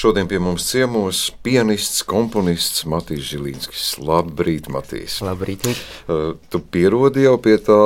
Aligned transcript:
Šodien 0.00 0.24
pie 0.24 0.38
mums 0.40 0.64
ciemos 0.64 1.18
pianists, 1.44 2.00
komponists 2.08 2.86
Matīs 2.88 3.26
Žilīnskis. 3.34 3.98
Labrīt, 4.00 4.70
Matīs. 4.72 5.18
Labrīt. 5.20 5.66
Uh, 6.08 6.38
tu 6.48 6.62
pierodi 6.72 7.26
jau 7.26 7.34
pie 7.44 7.58
tā, 7.60 7.76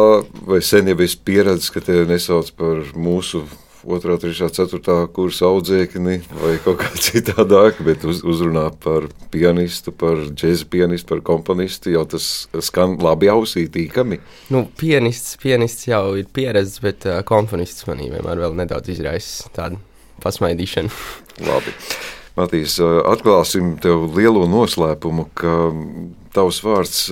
vai 0.47 0.61
sen 0.63 0.93
jau 0.93 0.95
esi 1.03 1.17
pieredzējis, 1.27 1.73
ka 1.75 1.81
tevi 1.83 2.05
nesauc 2.13 2.53
par 2.55 2.85
mūsu 2.95 3.41
2, 3.83 4.15
3, 4.23 4.31
4 4.47 5.09
kursa 5.17 5.49
audzēkni 5.49 6.15
vai 6.39 6.53
kaut 6.63 6.85
kā 6.85 6.93
citādāk, 7.09 7.81
bet 7.83 8.07
uz, 8.07 8.21
uzrunā 8.23 8.69
par 8.85 9.09
pianistu, 9.35 9.91
par 9.91 10.23
džēza 10.29 10.69
pianistu, 10.71 11.09
par 11.17 11.25
komponistu. 11.33 11.91
Jau 11.97 12.05
tas 12.15 12.29
skan 12.63 12.95
labi 13.03 13.33
ausī, 13.33 13.65
tīkami. 13.67 14.21
Nu, 14.55 14.69
pianists, 14.79 15.35
pianists 15.43 15.91
jau 15.91 16.15
ir 16.23 16.31
pieredzējis, 16.31 16.79
bet 16.87 17.09
uh, 17.11 17.19
komponists 17.27 17.89
manī 17.91 18.13
vienmēr 18.15 18.45
vēl 18.45 18.55
nedaudz 18.63 18.95
izraisa 18.95 19.51
tādu 19.59 19.83
pasmaidīšanu. 20.23 20.91
labi. 21.47 21.75
Matīs, 22.35 22.81
atklāsim 22.83 23.77
tev 23.79 24.09
lielo 24.17 24.43
noslēpumu, 24.51 25.29
ka 25.39 25.53
tavs 26.35 26.59
vārds 26.65 27.05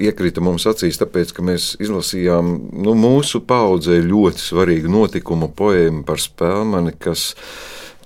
iekrita 0.00 0.40
mums 0.40 0.64
acīs, 0.70 0.96
tāpēc, 1.00 1.34
ka 1.36 1.44
mēs 1.44 1.74
izlasījām 1.82 2.54
nu, 2.80 2.94
mūsu 2.96 3.42
paudzē 3.44 3.98
ļoti 4.00 4.40
svarīgu 4.40 4.88
notikumu 4.92 5.50
poēmu 5.52 6.06
par 6.08 6.22
spēlmani, 6.24 6.94
kas 6.96 7.34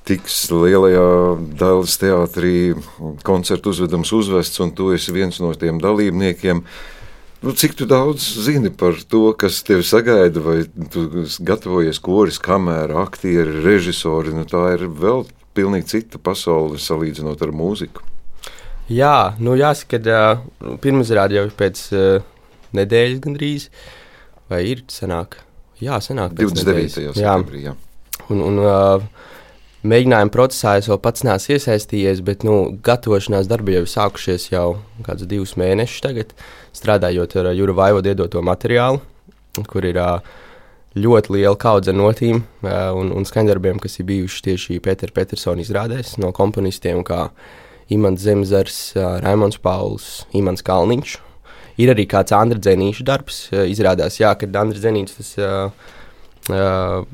tiks 0.07 0.49
lielajā 0.51 1.07
Dāvidas 1.59 1.97
teātrī 2.03 2.57
koncertu 3.27 3.71
uzvedams 3.71 4.11
uzvests, 4.19 4.59
un 4.63 4.75
tu 4.75 4.91
esi 4.95 5.15
viens 5.15 5.39
no 5.43 5.53
tiem 5.55 5.79
dalībniekiem. 5.83 6.65
Nu, 7.43 7.53
cik 7.53 7.75
tu 7.77 7.87
daudz 7.87 8.25
zini 8.47 8.71
par 8.73 8.97
to, 9.09 9.29
kas 9.37 9.61
tevi 9.67 9.85
sagaida, 9.85 10.41
vai 10.41 10.63
tu 10.93 11.05
gatavojies 11.45 12.01
koris, 12.01 12.39
kamera, 12.41 13.03
aktieri, 13.05 13.61
režisori? 13.65 14.33
Nu, 14.35 14.47
tā 14.49 14.63
ir 14.79 14.87
vēl 14.89 15.27
pilnīgi 15.57 15.91
cita 15.93 16.21
pasaule 16.23 16.81
salīdzinot 16.81 17.45
ar 17.45 17.53
mūziku. 17.57 18.05
Jā, 18.93 19.35
nu 19.43 19.57
jāsaka, 19.59 19.99
ka 19.99 20.25
uh, 20.33 20.77
pirmizrāde 20.83 21.37
jau 21.37 21.47
pēc 21.59 21.83
uh, 21.93 22.25
nedēļas 22.77 23.23
gandrīz, 23.25 23.69
vai 24.53 24.63
ir 24.71 24.85
sanāk? 24.93 25.41
Jā, 25.83 25.99
sanāk. 26.01 26.37
29. 26.39 26.95
septembrī. 27.19 27.67
Un, 28.33 28.41
un 28.41 28.63
uh, 28.63 29.03
mēģinājuma 29.89 30.33
procesā 30.35 30.77
es 30.81 30.89
vēl 30.91 30.99
pats 31.03 31.25
neesmu 31.27 31.57
iesaistījies, 31.57 32.23
bet 32.27 32.47
nu, 32.47 32.57
gatavošanās 32.87 33.49
darbi 33.51 33.77
jau 33.77 33.85
ir 33.85 33.91
sākušies 33.91 34.49
jau 34.53 34.67
kādus 35.07 35.29
divus 35.31 35.55
mēnešus 35.61 36.05
tagad, 36.05 36.33
strādājot 36.77 37.37
ar 37.41 37.53
Jūra 37.57 37.77
Vaivodu 37.77 38.13
iedoto 38.13 38.43
materiālu, 38.45 39.01
kur 39.71 39.87
ir 39.89 40.01
ļoti 40.97 41.35
liela 41.35 41.57
kaudze 41.61 41.93
notīm 41.93 42.43
un, 42.65 43.13
un 43.13 43.29
skaņdarbiem, 43.29 43.81
kas 43.83 43.99
ir 44.01 44.09
bijuši 44.09 44.43
tieši 44.49 44.81
Pētera 44.85 45.15
Petersona 45.17 45.65
izrādēs 45.65 46.17
no 46.23 46.33
komponistiem, 46.37 47.05
kā 47.07 47.29
Imants 47.93 48.25
Zemzars, 48.25 48.81
Raimons 48.97 49.61
Pauls, 49.63 50.25
Imants 50.35 50.65
Kalniņš. 50.67 51.21
Ir 51.77 51.93
arī 51.93 52.07
kāds 52.09 52.33
Andrija 52.33 52.73
Zenīša 52.73 53.05
darbs. 53.05 53.43
Izrādās, 53.53 54.17
jā, 54.17 54.33
ka 54.41 54.49
Andrija 54.49 54.89
Zenīčs 54.89 55.19
tas 55.19 55.35
uh, 55.37 55.91
uh, 56.49 57.05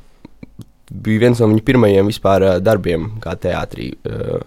bija 0.92 1.26
viens 1.26 1.40
no 1.40 1.48
viņa 1.50 1.64
pirmajiem 1.66 2.10
vispār 2.10 2.46
uh, 2.46 2.56
darbiem, 2.62 3.08
kā 3.22 3.34
teātrī 3.40 3.92
uh, 4.08 4.42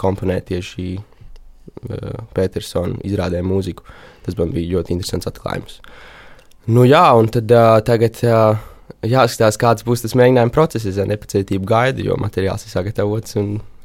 komponēt 0.00 0.50
tieši 0.50 0.86
uh, 0.96 2.24
Petersona 2.36 3.00
izrādē 3.06 3.42
mūziku. 3.46 3.86
Tas 4.26 4.36
man 4.38 4.52
bija 4.54 4.76
ļoti 4.76 4.94
interesants 4.96 5.30
atklājums. 5.30 5.80
Nu, 6.70 6.84
jā, 6.84 7.06
un 7.16 7.30
tad 7.32 7.50
tagad 7.86 8.18
jāskatās, 9.00 9.56
kāds 9.58 9.84
būs 9.86 10.04
tas 10.04 10.14
mēģinājuma 10.18 10.52
process. 10.54 10.86
Es 10.86 10.98
ar 11.00 11.08
nepacietību 11.08 11.64
gaidu, 11.66 12.04
jo 12.10 12.18
materiāls 12.20 12.66
ir 12.66 12.74
sagatavots. 12.74 13.38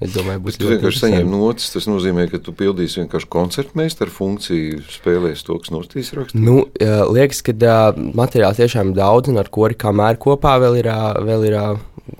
Es 0.03 0.11
domāju, 0.11 0.41
būs 0.43 0.57
ļoti 0.59 0.73
vienkārši 0.73 1.01
saņemt 1.01 1.31
notis. 1.31 1.69
Tas 1.71 1.87
nozīmē, 1.87 2.25
ka 2.31 2.41
tu 2.43 2.51
pildīsi 2.57 2.99
vienkārši 2.99 3.29
koncertmeistaru 3.31 4.11
funkciju, 4.11 4.81
spēlēsi 4.91 5.45
to, 5.47 5.55
kas 5.61 5.71
notīs 5.71 6.11
rakstā. 6.17 6.41
Nu, 6.41 6.65
uh, 6.65 6.95
liekas, 7.15 7.39
ka 7.45 7.55
uh, 7.55 8.01
materiāls 8.17 8.59
tiešām 8.59 8.91
ir 8.91 8.99
daudz, 8.99 9.31
un 9.31 9.39
ar 9.39 9.51
kori 9.55 9.77
kamēr 9.79 10.19
kopā 10.19 10.57
vēl 10.65 10.81
ir, 10.81 10.91
uh, 10.91 11.15
vēl 11.23 11.47
ir 11.47 11.57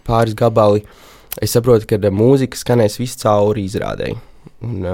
pāris 0.07 0.37
gabali. 0.39 0.85
Es 1.43 1.51
saprotu, 1.51 1.89
ka 1.89 1.99
mūzika 2.15 2.55
skanēs 2.55 2.95
visu 3.01 3.19
cauri 3.25 3.65
izrādēji. 3.67 4.15
Un, 4.63 4.87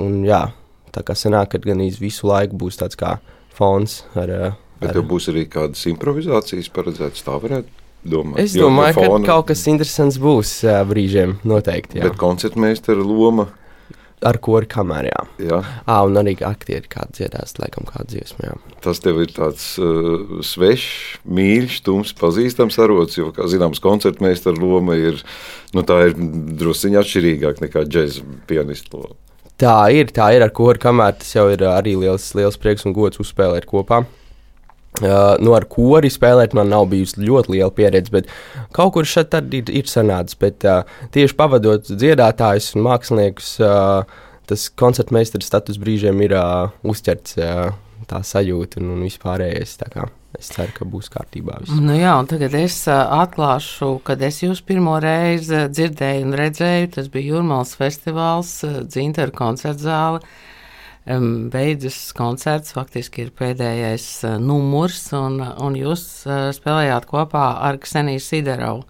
un 0.00 0.20
jā, 0.24 0.46
tā 0.94 1.02
kā 1.06 1.16
sanāk, 1.18 1.52
ka 1.54 1.62
gan 1.66 1.82
visu 2.00 2.28
laiku 2.30 2.56
būs 2.58 2.80
tāds 2.80 2.98
kā 2.98 3.18
fons. 3.54 4.02
Ar, 4.14 4.30
eh, 4.30 4.52
Bet 4.80 4.90
ar... 4.90 4.98
tev 4.98 5.08
būs 5.10 5.30
arī 5.32 5.46
kādas 5.50 5.84
improvizācijas 5.90 6.70
paredzētas, 6.74 7.24
tā 7.26 7.38
varētu 7.40 7.83
domāt. 8.08 8.40
Es 8.44 8.54
domāju, 8.56 9.00
ka 9.00 9.20
kaut 9.26 9.50
kas 9.50 9.66
interesants 9.70 10.20
būs 10.22 10.56
uh, 10.66 10.80
brīžiem, 10.88 11.38
noteikti. 11.46 12.00
Jā. 12.00 12.08
Bet 12.08 12.18
koncertmeistara 12.20 13.04
loma. 13.04 13.50
Ar 14.24 14.38
kuru 14.40 14.64
kamerā, 14.70 15.10
jā. 15.36 15.48
jā. 15.50 15.56
À, 15.84 15.98
un 16.06 16.16
arī 16.16 16.32
aktieri 16.48 16.88
kādu 16.88 17.18
dziedās, 17.18 17.58
laikam, 17.60 17.84
kādu 17.84 18.14
dziesmu. 18.14 18.46
Jā. 18.46 18.54
Tas 18.86 19.02
tev 19.04 19.18
ir 19.20 19.34
tāds 19.36 19.66
uh, 19.82 20.38
svešs, 20.40 21.18
mīļš, 21.28 21.82
tums, 21.84 22.14
pazīstams 22.16 22.78
arots, 22.80 23.18
jo, 23.18 23.28
kā 23.36 23.44
zināms, 23.52 23.82
koncertmeistara 23.84 24.56
loma 24.56 24.96
ir, 24.96 25.20
nu, 25.76 25.84
tā 25.84 26.06
ir 26.08 26.16
drusciņā 26.16 27.04
atšķirīgāk 27.04 27.60
nekā 27.66 27.84
džēza 27.90 28.24
pianista 28.48 28.96
loma. 28.96 29.18
Tā 29.60 29.76
ir, 29.94 30.08
tā 30.10 30.32
ir 30.34 30.42
ar 30.42 30.50
kuru 30.56 30.80
kamēr 30.82 31.20
tas 31.20 31.28
jau 31.36 31.44
ir 31.52 31.60
arī 31.68 31.92
liels, 31.98 32.32
liels 32.34 32.56
prieks 32.58 32.88
un 32.88 32.96
gods 32.96 33.20
uzspēlēt 33.22 33.68
kopā. 33.70 34.02
Uh, 35.02 35.34
nu, 35.42 35.50
ar 35.56 35.64
kori 35.66 36.06
spēlēt 36.12 36.52
man 36.54 36.68
nav 36.70 36.84
bijusi 36.92 37.24
ļoti 37.26 37.56
liela 37.56 37.72
pieredze, 37.74 38.12
bet 38.14 38.28
kaut 38.76 38.92
kur 38.94 39.08
šeit 39.08 39.34
ir, 39.34 39.66
ir 39.66 39.88
sanācis. 39.90 40.38
Bet 40.38 40.62
uh, 40.70 40.84
tieši 41.14 41.34
pavadot 41.34 41.90
dziedātājus 41.90 42.76
un 42.76 42.84
māksliniekus, 42.86 43.48
uh, 43.58 44.04
tas 44.46 44.68
koncertmeistara 44.78 45.42
status 45.42 45.80
brīžiem 45.82 46.22
ir 46.22 46.36
uh, 46.38 46.70
uzķerts 46.86 47.40
uh, 47.42 47.74
tā 48.06 48.22
sajūta 48.22 48.78
un, 48.78 48.94
un 48.94 49.02
vispārējais. 49.08 49.74
Es 50.38 50.52
ceru, 50.54 50.70
ka 50.78 50.86
būs 50.86 51.10
kārtībā. 51.10 51.58
Viss. 51.64 51.74
Nu 51.74 51.98
jā, 51.98 52.14
tagad 52.30 52.54
es 52.62 52.78
uh, 52.86 53.02
atklāšu, 53.18 53.96
kad 54.06 54.22
es 54.22 54.44
jūs 54.46 54.62
pirmo 54.62 55.00
reizi 55.02 55.66
dzirdēju 55.74 56.30
un 56.30 56.38
redzēju. 56.38 56.94
Tas 57.00 57.10
bija 57.10 57.34
Jurmāls 57.34 57.74
festivāls, 57.82 58.60
uh, 58.62 58.84
Dzintaru 58.86 59.34
koncerta 59.34 59.88
zāle. 59.90 60.22
Um, 60.22 60.42
beidzas 61.04 61.98
koncerts, 62.16 62.72
faktiski 62.72 63.26
ir 63.26 63.32
pēdējais 63.36 64.08
uh, 64.24 64.36
numurs, 64.40 65.06
un, 65.16 65.40
un 65.40 65.76
jūs 65.76 66.24
uh, 66.24 66.48
spēlējāt 66.56 67.08
kopā 67.10 67.48
ar 67.68 67.78
Kseniju 67.82 68.22
Siderovu. 68.24 68.86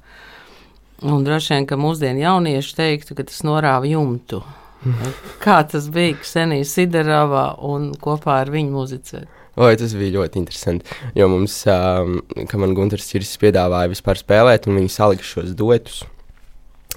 Un 1.05 1.25
droši 1.27 1.57
vien, 1.57 1.67
ka 1.69 1.77
mūsdienu 1.77 2.23
jaunieši 2.23 2.77
teiktu, 2.79 3.17
ka 3.19 3.27
tas 3.27 3.43
norāva 3.45 3.89
jumtu. 3.91 4.41
Kā 5.45 5.59
tas 5.69 5.89
bija 5.93 6.15
Ksenija 6.21 6.67
Siderova 6.69 7.49
un 7.67 7.91
kopā 8.01 8.39
ar 8.45 8.53
viņu 8.55 8.73
muzicēt? 8.73 9.41
Oi, 9.55 9.75
tas 9.79 9.93
bija 9.95 10.17
ļoti 10.17 10.41
interesanti. 10.41 10.97
Jo 11.15 11.29
mums, 11.31 11.61
um, 11.71 12.17
kā 12.51 12.59
man 12.59 12.73
Gunārs 12.75 13.07
Čirsis 13.07 13.39
piedāvāja 13.39 13.93
vispār 13.93 14.19
spēlēt, 14.19 14.67
un 14.67 14.81
viņi 14.81 14.91
salika 14.91 15.27
šos 15.27 15.53
duetus. 15.55 16.01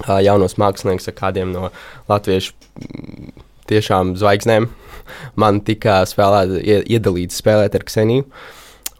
Uh, 0.02 0.18
jaunos 0.22 0.56
māksliniekus 0.58 1.06
ar 1.10 1.14
kādiem 1.18 1.52
no 1.54 1.70
latviešu 2.10 2.54
tiešām 3.70 4.16
zvaigznēm. 4.18 4.66
Man 5.40 5.60
tika 5.66 6.00
spēlēt, 6.08 6.56
iedalīts 6.86 7.42
spēlēt 7.42 7.76
ar 7.78 7.84
Kseniju. 7.88 8.26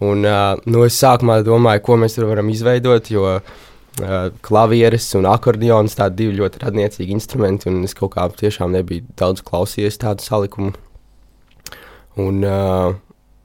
Un, 0.05 0.23
uh, 0.23 0.61
nu, 0.71 0.85
es 0.87 0.99
sākumā 1.01 1.41
domāju, 1.47 1.83
ko 1.89 1.97
mēs 1.99 2.21
varam 2.23 2.53
izveidot, 2.53 3.11
jo 3.11 3.25
uh, 3.39 4.29
klavieres 4.47 5.09
un 5.19 5.27
akordeons 5.27 5.99
tādi 5.99 6.23
divi 6.23 6.39
ļoti 6.39 6.63
radniecīgi 6.63 7.17
instrumenti, 7.17 7.67
un 7.71 7.83
es 7.89 7.97
kaut 7.99 8.15
kā 8.15 8.29
tiešām 8.31 8.77
nebiju 8.79 9.09
daudz 9.19 9.43
klausījies 9.47 9.99
tādu 10.05 10.27
salikumu. 10.27 10.77
Un, 12.19 12.43
uh, 12.47 12.95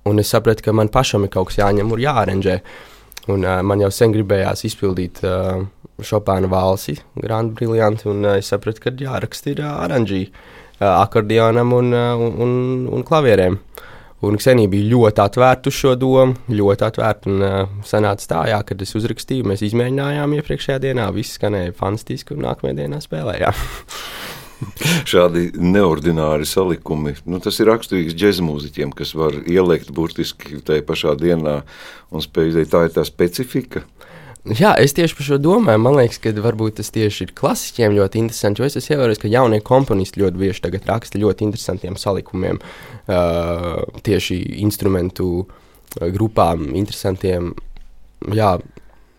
Un 0.04 0.20
es 0.20 0.28
sapratu, 0.34 0.64
ka 0.66 0.74
man 0.76 0.90
pašam 0.92 1.24
ir 1.24 1.32
kaut 1.32 1.48
kas 1.48 1.62
jāņem 1.62 1.94
un 1.96 2.02
jāaranžē. 2.04 2.58
Un, 3.32 3.46
uh, 3.48 3.62
man 3.64 3.80
jau 3.80 3.88
sen 3.96 4.12
gribējās 4.12 4.66
izpildīt 4.68 5.22
uh, 5.24 5.62
Chopina 6.04 6.50
valsi, 6.52 6.98
Grand 7.24 7.54
Brilliant, 7.56 8.04
un 8.12 8.26
uh, 8.28 8.34
es 8.42 8.50
sapratu, 8.52 8.84
ka 8.84 8.92
jāraksta 9.00 9.54
ir 9.54 9.62
uh, 9.64 9.78
oranžī 9.86 10.26
uh, 10.26 10.42
akordionam 10.80 11.74
un, 11.78 11.94
uh, 11.94 12.24
un, 12.44 12.54
un 12.92 13.06
klavierēm. 13.08 13.60
Un 14.24 14.38
Ksenija 14.40 14.72
bija 14.72 14.88
ļoti 14.94 15.20
atvērta 15.20 15.68
uz 15.68 15.76
šo 15.76 15.98
domu, 16.00 16.38
ļoti 16.48 16.88
atvērta. 16.88 17.32
Un 17.32 17.44
uh, 17.44 17.58
sanāca 17.88 18.30
tā, 18.30 18.44
jā, 18.54 18.62
kad 18.68 18.82
es 18.86 18.96
uzrakstīju, 18.96 19.50
mēs 19.52 19.66
izmēģinājām 19.68 20.38
iepriekšējā 20.40 20.80
dienā, 20.86 21.10
viss 21.16 21.36
skanēja 21.40 21.76
fantastiski, 21.76 22.38
un 22.38 22.48
nākamajā 22.48 22.80
dienā 22.84 23.04
spēlējām. 23.04 23.60
šādi 25.10 25.50
neordināri 25.60 26.48
salikumi. 26.48 27.16
Nu, 27.28 27.40
tas 27.44 27.60
ir 27.60 27.70
raksturīgs 27.72 28.16
džēzus 28.18 28.46
mūziķiem, 28.46 28.94
kas 28.96 29.14
var 29.18 29.36
ielikt 29.44 29.92
burtiski 29.96 30.62
tajā 30.66 30.86
pašā 30.88 31.16
dienā 31.20 31.60
un 32.14 32.24
spēj 32.24 32.64
tā 32.72 32.86
ir 32.88 32.96
tā 32.96 33.06
specifika. 33.08 33.84
Jā, 34.44 34.74
es 34.76 34.92
tieši 34.92 35.16
par 35.16 35.24
šo 35.24 35.38
domāju. 35.40 35.80
Man 35.80 35.96
liekas, 35.96 36.18
ka 36.20 36.34
varbūt 36.44 36.82
tas 36.82 36.92
tieši 36.92 37.30
ir 37.30 37.32
klasiķiem 37.38 37.94
ļoti 37.96 38.20
interesanti. 38.20 38.60
Jo 38.60 38.68
es 38.68 38.76
esmu 38.76 38.98
ievērojis, 38.98 39.22
ka 39.22 39.32
jaunie 39.32 39.62
komponisti 39.64 40.20
ļoti 40.20 40.42
bieži 40.42 40.72
raksta 40.84 41.22
ļoti 41.22 41.48
interesantiem 41.48 41.96
salikumiem, 41.96 42.60
uh, 42.60 43.86
tieši 44.04 44.42
instrumentu 44.66 45.46
grupām, 45.96 46.74
interesantiem, 46.76 47.54
jā, 48.36 48.52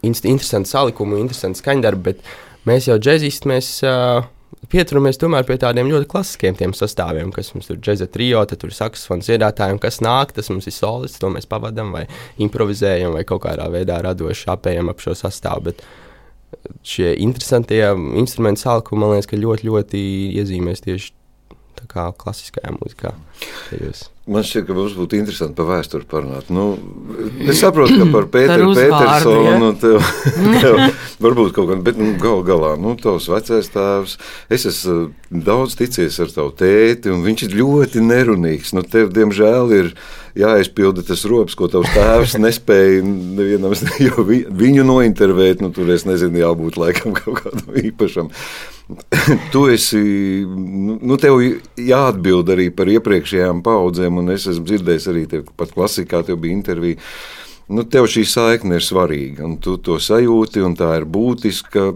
interesanti 0.04 0.68
salikumi, 0.68 1.22
interesanti 1.22 1.62
skaņdarbi. 1.62 2.04
Bet 2.04 2.68
mēs 2.68 2.90
jau 2.90 3.00
džeksisti, 3.00 3.48
mēs 3.48 3.70
uh, 3.88 4.28
pieturamies 4.72 5.18
tomēr 5.20 5.46
pie 5.48 5.56
tādiem 5.60 5.90
ļoti 5.90 6.08
klasiskiem 6.10 6.74
sastāviem, 6.76 7.32
kas 7.34 7.52
mums 7.54 7.68
tur 7.70 7.78
džeksa 7.80 8.08
trijo, 8.12 8.44
tad 8.48 8.62
tur 8.62 8.72
ir 8.72 8.76
saksofons 8.78 9.28
dziedātāji, 9.28 9.76
un 9.76 9.82
kas 9.82 10.00
nāk, 10.04 10.34
tas 10.36 10.50
mums 10.52 10.68
ir 10.70 10.76
solists, 10.76 11.20
to 11.22 11.30
mēs 11.32 11.48
pavadām 11.50 11.92
vai 11.94 12.06
improvizējam 12.42 13.16
vai 13.16 13.24
kaut 13.28 13.44
kādā 13.46 13.68
veidā 13.72 14.00
radoši 14.04 14.50
apējam 14.54 14.92
ap 14.92 15.02
šo 15.04 15.16
sastāvu. 15.18 15.70
Bet 15.70 15.84
šie 16.86 17.14
interesantie 17.24 17.82
instrumentu 18.20 18.64
salkumi, 18.64 19.02
man 19.02 19.14
liekas, 19.14 19.30
ka 19.30 19.40
ļoti, 19.40 19.68
ļoti 19.70 20.02
iezīmēs 20.40 20.84
tieši 20.86 21.12
kā 21.94 22.08
klasiskajā 22.18 22.74
mūzikā. 22.76 23.14
Tajos. 23.70 24.08
Man 24.24 24.40
šķiet, 24.40 24.64
ka 24.64 24.72
mums 24.72 24.94
būtu 24.96 25.18
interesanti 25.18 25.52
par 25.58 25.66
vēsturi 25.68 26.06
parunāt. 26.08 26.46
Nu, 26.54 26.78
es 27.44 27.58
saprotu, 27.60 27.98
ka 28.00 28.06
par 28.08 28.24
Pēteru 28.32 28.70
Petersonu 28.72 29.66
ja? 29.68 29.72
tev, 29.82 29.98
tev 30.62 30.78
varbūt 31.20 31.52
kaut 31.52 31.68
kā, 31.68 31.76
bet 31.84 32.00
nu, 32.00 32.14
gal 32.22 32.40
galā, 32.46 32.70
nu, 32.80 32.94
tavs 32.96 33.28
vecais 33.28 33.68
tēvs, 33.74 34.16
es 34.48 34.64
esmu 34.70 34.94
uh, 35.02 35.10
daudz 35.44 35.76
ticies 35.76 36.16
ar 36.24 36.32
tavu 36.32 36.54
tēti, 36.56 37.12
un 37.12 37.20
viņš 37.26 37.44
ir 37.50 37.58
ļoti 37.60 38.04
nerunīgs. 38.06 38.72
Nu, 38.72 38.86
tev, 38.88 39.12
diemžēl, 39.12 39.74
ir 39.76 39.92
jāizpilda 40.40 41.04
tas 41.04 41.26
rops, 41.28 41.58
ko 41.58 41.68
tavs 41.68 41.92
tēvs 41.92 42.38
nespēja 42.46 43.04
nevienam, 43.04 43.76
jo 44.06 44.24
vi, 44.24 44.40
viņu 44.48 44.88
nointervēt, 44.88 45.60
nu, 45.60 45.68
tur 45.74 45.92
es 45.92 46.08
nezinu, 46.08 46.40
jābūt 46.46 46.80
laikam 46.80 47.12
kaut 47.18 47.44
kādam 47.44 47.76
īpašam. 47.76 48.32
tu 49.52 49.68
esi, 49.72 49.98
nu, 50.46 50.98
nu, 51.00 51.16
tev 51.20 51.38
jāatbild 51.80 52.52
arī 52.52 52.68
par 52.74 52.90
iepriekšējām 52.92 53.62
paudzēm, 53.64 54.20
un 54.20 54.34
es 54.34 54.44
esmu 54.50 54.68
dzirdējis 54.68 55.08
arī 55.12 55.24
tev, 55.30 55.48
pat 55.56 55.72
klasikā, 55.72 56.20
tev 56.26 56.42
bija 56.42 56.56
intervija. 56.58 57.00
Nu, 57.72 57.86
tev 57.88 58.10
šī 58.12 58.26
saikne 58.28 58.76
ir 58.76 58.84
svarīga, 58.84 59.46
un 59.46 59.56
tu 59.64 59.78
to 59.80 59.96
sajūti, 59.96 60.60
un 60.66 60.76
tā 60.76 60.90
ir 60.98 61.08
būtiska. 61.08 61.86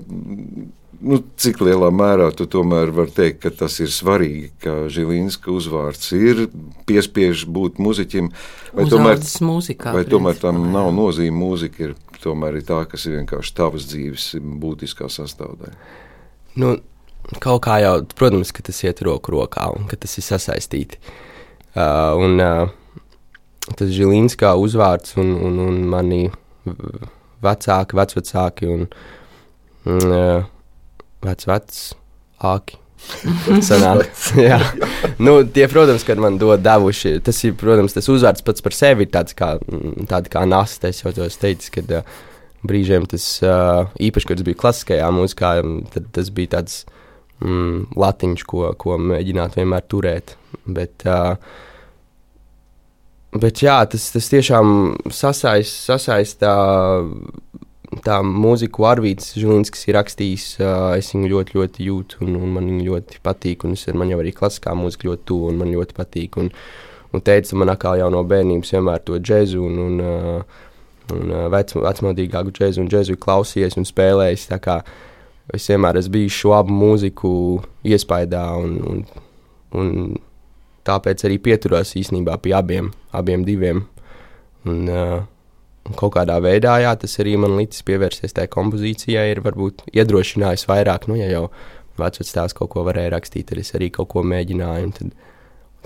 Nu, 0.98 1.20
cik 1.38 1.60
lielā 1.62 1.92
mērā 1.94 2.30
tu 2.34 2.48
tomēr 2.50 2.90
vari 2.90 3.12
teikt, 3.14 3.42
ka 3.44 3.52
tas 3.54 3.76
ir 3.84 3.92
svarīgi, 3.92 4.48
ka 4.64 4.88
Žilinska 4.90 5.52
uzvārds 5.54 6.08
ir 6.16 6.48
piespiež 6.88 7.44
būt 7.54 7.78
muzeķim, 7.84 8.32
vai 8.74 8.88
tomēr, 8.90 9.20
mūzikā, 9.46 9.92
vai 9.94 10.02
tomēr 10.08 10.40
tam 10.40 10.64
nav 10.72 10.90
nozīme 10.96 11.36
mūzika, 11.36 11.90
ir 11.90 11.94
tomēr 12.24 12.58
ir 12.58 12.66
tā, 12.66 12.80
kas 12.90 13.06
ir 13.06 13.20
vienkārši 13.20 13.54
tavas 13.60 13.86
dzīves 13.92 14.32
būtiskā 14.40 15.12
sastāvdaļa. 15.12 16.07
Nu, 16.58 16.74
kaut 17.42 17.62
kā 17.66 17.78
jau, 17.82 17.94
protams, 18.18 18.52
ka 18.54 18.64
tas 18.66 18.80
iet 18.84 19.02
roku 19.06 19.34
rokā 19.34 19.68
un 19.76 19.86
ka 19.90 19.98
tas 20.00 20.16
ir 20.18 20.26
sasaistīti. 20.26 21.00
Uh, 21.78 22.16
un 22.18 22.40
uh, 22.42 22.70
tas 23.76 23.92
Žilinskā 23.92 24.54
uzvārds 24.58 25.14
un, 25.20 25.34
un, 25.46 25.58
un 25.68 25.80
mani 25.92 26.24
vecāki, 27.44 27.98
vecvecāki 27.98 28.70
un, 28.72 28.86
un 29.86 30.14
uh, 30.14 30.48
vecvecāki. 31.28 32.80
jā, 34.42 34.58
nu, 35.22 35.36
tie, 35.54 35.68
protams, 35.70 36.02
kad 36.06 36.18
man 36.18 36.40
dod 36.40 36.64
devuši, 36.64 37.20
tas 37.24 37.38
ir, 37.46 37.54
protams, 37.60 37.94
tas 37.94 38.08
uzvārds 38.10 38.42
pats 38.42 38.64
par 38.64 38.74
sevi 38.74 39.06
ir 39.06 39.12
tāds 39.14 39.36
kā, 39.38 39.52
tāda 40.10 40.32
kā 40.32 40.42
nasta. 40.48 40.90
Es 40.90 41.04
jau 41.04 41.14
to 41.14 41.28
teicu, 41.44 41.70
kad 41.78 41.94
uh, 42.00 42.18
brīžiem 42.66 43.06
tas 43.10 43.26
īpaši, 43.42 44.28
kad 44.28 44.40
tas 44.40 44.46
bija 44.46 44.60
klasiskajā 44.62 45.08
mūzikā, 45.14 45.52
tad 45.94 46.08
tas 46.16 46.30
bija 46.34 46.56
tāds 46.58 46.82
mm, 47.44 47.94
latiņš, 47.98 48.44
ko, 48.48 48.68
ko 48.80 48.98
mēģināt 49.00 49.58
vienmēr 49.58 49.86
turēt. 49.90 50.34
Bet, 50.66 51.06
bet 53.36 53.62
jā, 53.64 53.78
tas, 53.92 54.10
tas 54.14 54.30
tiešām 54.32 54.74
sasaist, 55.14 55.84
sasaist 55.86 56.42
tā, 56.42 58.18
mūziku 58.24 58.84
Arvīts 58.88 59.32
Žulins, 59.38 59.72
kas 59.72 59.86
ir 59.88 59.96
rakstījis, 59.98 60.50
es 60.98 61.14
viņu 61.14 61.32
ļoti, 61.32 61.56
ļoti 61.58 61.88
jūtu 61.88 62.22
un, 62.26 62.36
un 62.42 62.54
man 62.58 62.68
viņa 62.68 62.84
ļoti 62.90 63.24
patīk, 63.24 63.64
un 63.64 63.78
es, 63.78 63.86
man 63.94 64.12
jau 64.12 64.20
arī 64.22 64.34
klasiskā 64.36 64.74
mūzika 64.76 65.08
ļoti 65.08 65.28
tuvu 65.30 65.52
un 65.52 65.62
man 65.62 65.72
ļoti 65.72 65.96
patīk. 65.96 66.40
Un, 66.42 66.52
un 67.14 67.24
teica 67.24 67.56
man 67.56 67.72
atkal 67.72 67.96
jau 68.02 68.10
no 68.12 68.24
bērnības 68.28 68.74
vienmēr 68.74 69.04
to 69.06 69.20
džēzu 69.22 69.62
un, 69.64 69.78
un 69.86 70.02
un 71.14 71.34
vec, 71.52 71.74
vecmodīgāku 71.76 72.52
džēzu 72.54 72.82
un 72.82 72.90
džēzu 72.90 73.18
klausījies 73.20 73.78
un 73.80 73.86
spēlējis. 73.88 74.48
Es 75.56 75.64
vienmēr 75.70 75.96
esmu 75.96 76.12
bijis 76.12 76.36
šo 76.36 76.52
abu 76.58 76.74
mūziku 76.76 77.30
iespaidā, 77.88 78.44
un, 78.60 78.74
un, 78.84 78.98
un 79.72 80.18
tāpēc 80.84 81.24
arī 81.24 81.38
pieturos 81.40 81.94
īstenībā 81.96 82.36
pie 82.44 82.52
abiem, 82.56 82.90
abiem 83.16 83.46
diviem. 83.46 83.86
Un, 84.68 84.82
uh, 84.92 85.22
un 85.88 85.96
kaut 85.96 86.12
kādā 86.18 86.36
veidā 86.44 86.74
jā, 86.82 86.92
tas 87.00 87.16
arī 87.22 87.38
man 87.40 87.56
līdz 87.56 87.80
pievērsties 87.88 88.36
tajā 88.36 88.50
kompozīcijai, 88.52 89.30
ir 89.32 89.40
varbūt 89.46 89.86
iedrošinājis 89.94 90.66
vairāk. 90.68 91.08
Nu, 91.08 91.16
ja 91.16 91.30
jau 91.32 91.46
vecais 91.98 92.34
tēvs 92.34 92.56
kaut 92.58 92.74
ko 92.74 92.84
varēja 92.86 93.14
rakstīt, 93.16 93.48
tad 93.48 93.62
es 93.62 93.72
arī 93.78 93.88
kaut 93.94 94.12
ko 94.12 94.26
mēģināju. 94.28 94.92
Tad, 94.98 95.16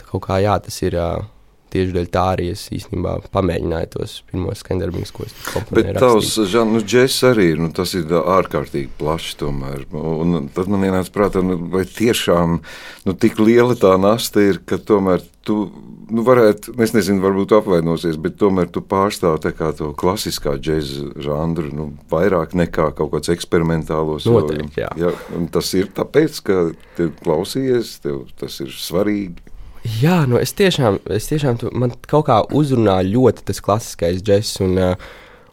tad 0.00 0.10
kaut 0.10 0.26
kā 0.26 0.42
jā, 0.42 0.58
tas 0.66 0.82
ir. 0.82 0.98
Uh, 0.98 1.30
tieši 1.72 1.94
dēļ 1.96 2.08
tā 2.12 2.24
arī 2.34 2.50
es 2.54 2.66
īstenībā 2.74 3.16
pamēģināju 3.34 3.90
tos 3.96 4.16
pirmos 4.30 4.62
skandarbus, 4.64 5.12
ko 5.14 5.26
es 5.26 5.34
komponēju. 5.48 5.88
Bet 5.92 6.00
tavs 6.02 6.34
žanrs, 6.52 6.74
nu, 6.76 6.84
džeks 6.84 7.18
arī 7.32 7.48
nu, 7.60 7.70
tas 7.74 7.94
ir 7.98 8.12
ārkārtīgi 8.20 8.92
plašs 9.00 9.38
tomēr. 9.42 9.86
Un 9.92 10.50
tad 10.54 10.70
man 10.72 10.86
ienāca 10.88 11.14
prātā, 11.14 11.44
nu, 11.46 11.58
vai 11.72 11.84
tiešām 11.88 12.60
nu, 13.08 13.16
tik 13.16 13.40
liela 13.42 13.78
tā 13.78 13.96
nasta 14.00 14.44
ir, 14.52 14.62
ka 14.68 14.80
tomēr 14.80 15.24
tu 15.46 15.64
nu, 16.12 16.22
varētu, 16.26 16.74
es 16.84 16.92
nezinu, 16.94 17.22
varbūt 17.24 17.54
apvainosies, 17.56 18.18
bet 18.20 18.36
tomēr 18.40 18.68
tu 18.72 18.82
pārstāv 18.84 19.40
to 19.42 19.90
klasiskā 19.98 20.56
džēza 20.60 21.12
žanru 21.24 21.72
nu, 21.74 21.86
vairāk 22.12 22.56
nekā 22.58 22.90
kaut 22.98 23.12
kāds 23.14 23.32
eksperimentālos. 23.32 24.26
Noteikti, 24.28 24.84
jā. 24.84 24.90
jā 24.98 25.12
tas 25.54 25.72
ir 25.78 25.90
tāpēc, 25.96 26.42
ka 26.46 26.58
tev 26.98 27.14
klausījies, 27.24 27.96
tev 28.04 28.26
tas 28.40 28.60
ir 28.64 28.74
svarīgi. 28.76 29.51
Jā, 29.82 30.20
nu 30.30 30.38
es 30.38 30.52
tiešām, 30.54 31.00
es 31.10 31.26
tiešām 31.26 31.58
tu, 31.58 31.70
man 31.74 31.90
kaut 32.06 32.28
kā 32.28 32.38
uzrunā 32.54 33.00
ļoti 33.02 33.42
tas 33.48 33.58
klasiskais 33.64 34.20
džeks. 34.22 34.54
Un, 34.62 34.76
uh, 34.78 35.08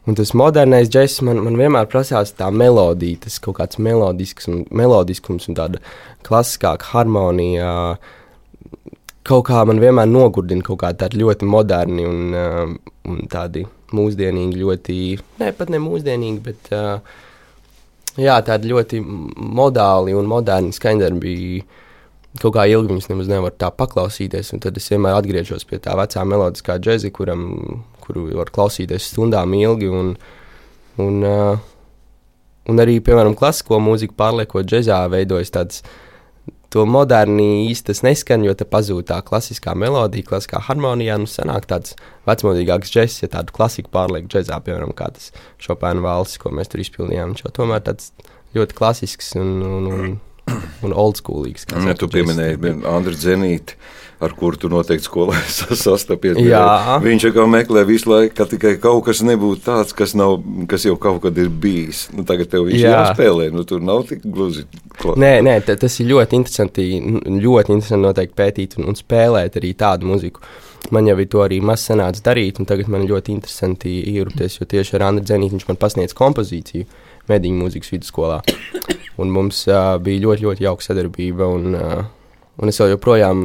un 0.06 0.18
tas 0.18 0.36
modernais 0.38 0.90
džeks 0.92 1.20
man, 1.26 1.42
man 1.48 1.58
vienmēr 1.58 1.90
prasās 1.90 2.36
tā 2.38 2.52
melodija, 2.54 3.24
tas 3.26 3.40
kaut 3.42 3.58
kāds 3.58 3.82
melodisks 3.82 4.50
un, 4.52 4.62
melodiskums 4.70 5.50
un 5.50 5.58
tāda 5.58 5.82
klasiskāka 6.28 6.92
harmonija. 6.92 7.72
Kaut 9.26 9.48
kā 9.50 9.64
man 9.66 9.82
vienmēr 9.82 10.06
nogurdina 10.10 10.66
kaut 10.66 10.84
kādi 10.84 11.24
ļoti 11.24 11.50
moderni 11.50 12.06
un, 12.06 12.22
uh, 12.38 12.94
un 13.10 13.26
tādi 13.34 13.66
mūsdienīgi, 13.98 14.62
ļoti, 14.62 15.00
ne 15.42 15.52
pat 15.58 15.74
ne 15.74 15.82
mūsdienīgi, 15.82 16.40
bet 16.46 16.70
uh, 16.78 17.02
jā, 18.14 18.38
tādi 18.46 18.70
ļoti 18.70 19.02
modāli 19.02 20.14
un 20.14 20.30
moderni 20.30 20.76
skaņdarbi 20.76 21.38
kaut 22.42 22.56
kā 22.56 22.66
ilgi 22.70 22.94
viņas 22.94 23.10
nemaz 23.12 23.30
nevar 23.32 23.54
tā 23.56 23.70
paklausīties. 23.76 24.54
Tad 24.64 24.78
es 24.80 24.90
vienmēr 24.92 25.18
atgriežos 25.20 25.66
pie 25.70 25.80
tā 25.84 25.96
vecā 26.00 26.26
melodiskā 26.28 26.78
džēza, 26.82 27.12
kuram, 27.16 27.48
kuru 28.04 28.28
var 28.38 28.52
klausīties 28.56 29.12
stundām 29.12 29.56
ilgi. 29.58 29.90
Un, 29.94 30.14
un, 31.02 31.24
uh, 31.26 31.58
un 32.70 32.84
arī, 32.84 33.00
piemēram, 33.06 33.38
klasisko 33.40 33.82
mūziku 33.84 34.18
pārliekot 34.20 34.70
džēzā, 34.70 35.04
veidojas 35.14 35.56
tāds. 35.56 35.84
To 36.70 36.84
moderni 36.86 37.66
īsti 37.72 37.96
neskan, 38.06 38.44
jo 38.46 38.54
te 38.54 38.62
pazūd 38.70 39.08
tā 39.10 39.16
klasiskā 39.26 39.72
melodija, 39.74 40.28
klasiskā 40.28 40.60
harmonijā. 40.68 41.16
Nu, 41.18 41.26
sanāk 41.26 41.66
tāds 41.72 41.96
vecmodīgāks 42.30 42.94
džeks, 42.94 43.16
ja 43.24 43.32
tādu 43.34 43.56
klasiku 43.56 43.90
pārlieku 43.96 44.30
džēzā, 44.30 44.60
piemēram, 44.68 44.94
kā 44.94 45.10
tas 45.16 45.32
Chopina 45.58 46.06
valsts, 46.06 46.38
ko 46.38 46.54
mēs 46.54 46.70
tur 46.70 46.86
izpildījām. 46.86 47.34
Viņš 47.34 47.48
jau 47.48 47.56
tomēr 47.58 47.82
tāds 47.90 48.12
ļoti 48.54 48.78
klasisks 48.78 49.34
un, 49.42 49.56
un, 49.66 49.90
un 49.90 50.14
un 50.86 50.94
oldschoolīgs. 50.94 51.70
Ja 51.86 51.96
tu 51.98 52.10
pieminēji 52.12 52.76
Andriu 52.90 53.18
Zenīti, 53.18 53.78
ar 54.20 54.34
kuru 54.36 54.60
tu 54.60 54.70
noteikti 54.72 55.08
skolā 55.08 55.38
sastapies. 55.86 56.40
Viņš 57.04 57.28
jau 57.30 57.46
meklē 57.50 57.86
visu 57.88 58.12
laiku, 58.12 58.36
ka 58.38 58.48
tikai 58.52 58.76
kaut 58.84 59.06
kas 59.08 59.24
nebūtu 59.26 59.64
tāds, 59.68 59.96
kas, 59.96 60.16
nav, 60.20 60.40
kas 60.72 60.88
jau 60.88 60.98
kaut 61.00 61.22
kad 61.24 61.38
ir 61.40 61.52
bijis. 61.52 62.08
Nu, 62.16 62.26
tagad 62.28 62.52
tev 62.52 62.68
viss 62.68 62.84
jāspēlē, 62.84 63.50
nu 63.56 63.66
tur 63.68 63.84
nav 63.84 64.06
tik 64.10 64.26
gluži. 64.26 64.66
Klāt. 65.00 65.20
Nē, 65.22 65.38
nē, 65.46 65.60
tas 65.70 66.00
ir 66.04 66.10
ļoti 66.12 66.42
interesanti, 66.42 66.90
ļoti 67.40 67.78
interesanti 67.78 68.04
noteikti 68.04 68.36
pētīt 68.36 68.80
un, 68.80 68.90
un 68.92 69.00
spēlēt 69.00 69.56
arī 69.62 69.72
tādu 69.80 70.10
muziku. 70.10 70.44
Man 70.96 71.08
jau 71.08 71.18
ir 71.20 71.28
to 71.32 71.44
arī 71.44 71.60
maz 71.64 71.84
sanācis 71.86 72.24
darīt, 72.26 72.60
un 72.60 72.68
tagad 72.68 72.88
man 72.92 73.04
ļoti 73.08 73.34
interesanti 73.36 74.00
ierūpties, 74.14 74.60
jo 74.60 74.68
tieši 74.68 74.96
ar 74.98 75.10
Andriu 75.10 75.28
Zenīti 75.28 75.58
viņš 75.58 75.68
man 75.70 75.80
pasniedz 75.80 76.16
kompozīciju 76.18 76.88
medīņu 77.30 77.62
mūzikas 77.64 77.94
vidusskolā. 77.94 78.40
Un 79.20 79.34
mums 79.36 79.66
uh, 79.68 79.98
bija 80.04 80.24
ļoti, 80.28 80.46
ļoti 80.48 80.66
jauka 80.66 80.86
sadarbība. 80.86 81.50
Un, 81.52 81.76
uh, 81.76 82.06
un 82.60 82.72
es 82.72 82.80
joprojām 82.80 83.44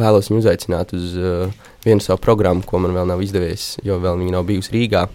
vēlos 0.00 0.30
viņu 0.30 0.42
uzaicināt 0.44 0.94
uz 0.96 1.12
uh, 1.20 1.68
vienu 1.84 2.04
savu 2.04 2.22
programmu, 2.24 2.64
ko 2.66 2.80
man 2.80 2.96
vēl 2.96 3.08
nav 3.10 3.22
izdevies, 3.24 3.74
jo 3.84 4.00
vēl 4.00 4.20
viņa 4.20 4.36
nav 4.38 4.48
bijusi 4.48 4.76
Rīgā. 4.76 5.06